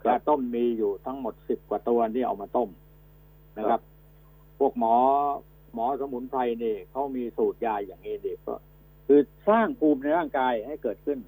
[0.02, 2.70] ครับยาต้มมีอยู่ทั้งหมดสิบกว่าตัวที่เอามาต้ม
[3.58, 3.80] นะครับ
[4.58, 4.96] พวกหมอ
[5.74, 8.54] หมอสมุนไพรนี่เขามีสูตรยาอย่างนี้ดีก็
[9.06, 11.18] คือสร้างภูมิในร่างกายให้เกิดขึ้น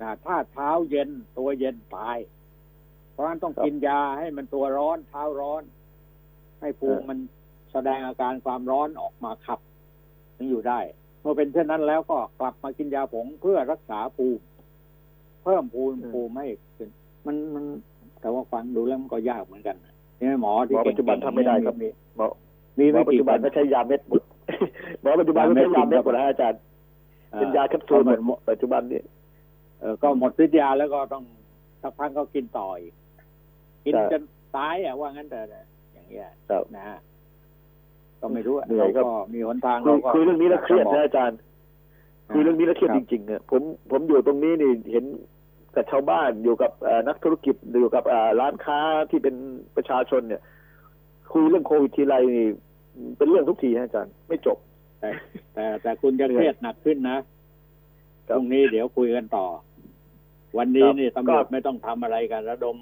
[0.00, 1.08] นะถ้าเท้าเย็น
[1.38, 2.18] ตัวเย็นตาย
[3.12, 5.62] เพราะฉะนั้นต้องครับกินยาให้มันตัวร้อนเท้าร้อน
[6.60, 7.18] ให้ภูมิเออมัน
[7.72, 9.60] แสดงอาการความร้อนออกมาขับ
[10.36, 10.80] ถึงอยู่ได้
[11.20, 14.42] เมื่อเป็นเช่นนั้นแล้วก็กลับมากินยาผงเพื่อรักษาภูมิ
[15.42, 16.88] เพิ่มภูมิภูมิให้ขึ้น
[17.26, 17.64] มันมัน
[18.20, 19.76] แต่ว่าฟังดูแล้วมันก็ยากเหมือนกัน
[20.20, 22.26] นี่หมอที่หมอปัจจุบันเก่งๆทำไม่ได้ครับมีหมอ
[22.78, 24.22] มีหมอไม่ปัจกี่จุบันคนก็ใช้ยาเม็ดหมด
[25.02, 26.60] หมอปัจจุบันก็ใช้ยาเม็ดหมดแล้วอาจารย์
[27.36, 29.00] เป็นยาแคปซูลหมดหมดปัจจุบันนี้
[29.80, 31.24] เออก็หมดฤทธิ์ยาแล้วก็ต้อง
[31.82, 32.94] สักพักก็กินต่ออีก
[33.84, 34.22] กินใช่จน
[34.56, 35.40] ตายอะว่างั้นแต่
[35.94, 36.98] อย่างเงี้ยครับนะฮะ
[38.20, 41.38] ก็ไม่รู้อะเหนื่อยครับเราก็มีหนทางคุยเราก็คุยเรื่องนี้แล้วเครียดสมนะอาจารย์
[42.32, 45.04] คุยเรื่องนี้แล้วเครียดคจบริงๆอะผมผมอยู่ตรงนี้นี่เห็น
[45.74, 48.78] กับชาวบ้านอยู่กับเอ่อนักธุรกิจอยู่กับเอ่อร้านค้า
[49.10, 49.34] ที่เป็น
[49.76, 50.42] ประชาชนเนี่ย
[51.32, 52.48] คุยเรื่องโควิดทีไรนี่
[53.18, 54.58] เป็นเรื่องทุกทีฮะอาจารย์ไม่จบ
[55.00, 55.10] แต่
[55.54, 57.18] แต่แต่คุณจะเครียดหนักขึ้นนะ
[58.28, 59.46] พรุ่งนี้เดี๋ยวคุยกันต่อ
[60.58, 62.78] วันนี้ครับนี่ตำรวจก็ไม่ต้องทำอะไรกันระดม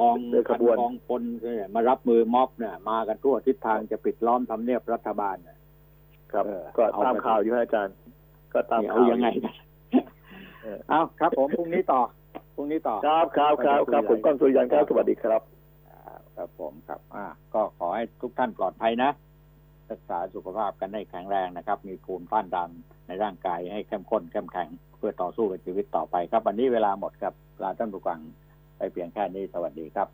[0.00, 5.58] กองเดินขพันบวนกองพลเนี่ยมารับมือม็อบเนี่ย มากันทั่วทิศทางจะปิดล้อมทำเนียบรัฐบาลเนี่ย
[6.32, 7.96] ครับเออก็เอาตามไปข่าวอยู่ฮะอาจารย์
[8.52, 9.67] ก็ตามเอาข่าวยังไงกันเออ
[10.88, 12.00] เอาครับ ผมพรุ่งนี้ต่อ
[12.54, 15.42] พรุ่งนี้ต่อครับครับครับครับผมก้องสุริยันครับสวัสดีครับ
[16.36, 19.10] ครับผมครับอ่าก็ขอให้ทุกท่านปลอดภัยนะ
[19.90, 22.70] รักษาสุขภาพกันให้แข็งแรงนะครับ มีภูมิต้านทาน
[23.06, 28.18] ในร่างกายให้เข้มข้นเข้มแข็งเพื่อต่อสู้กับชีวิตต่อไปครับ วันนี้เวลาหมดครับลาท่านผู้ฟัง
[28.76, 30.06] ไปเพียงแค่นี้สวัสดีครับ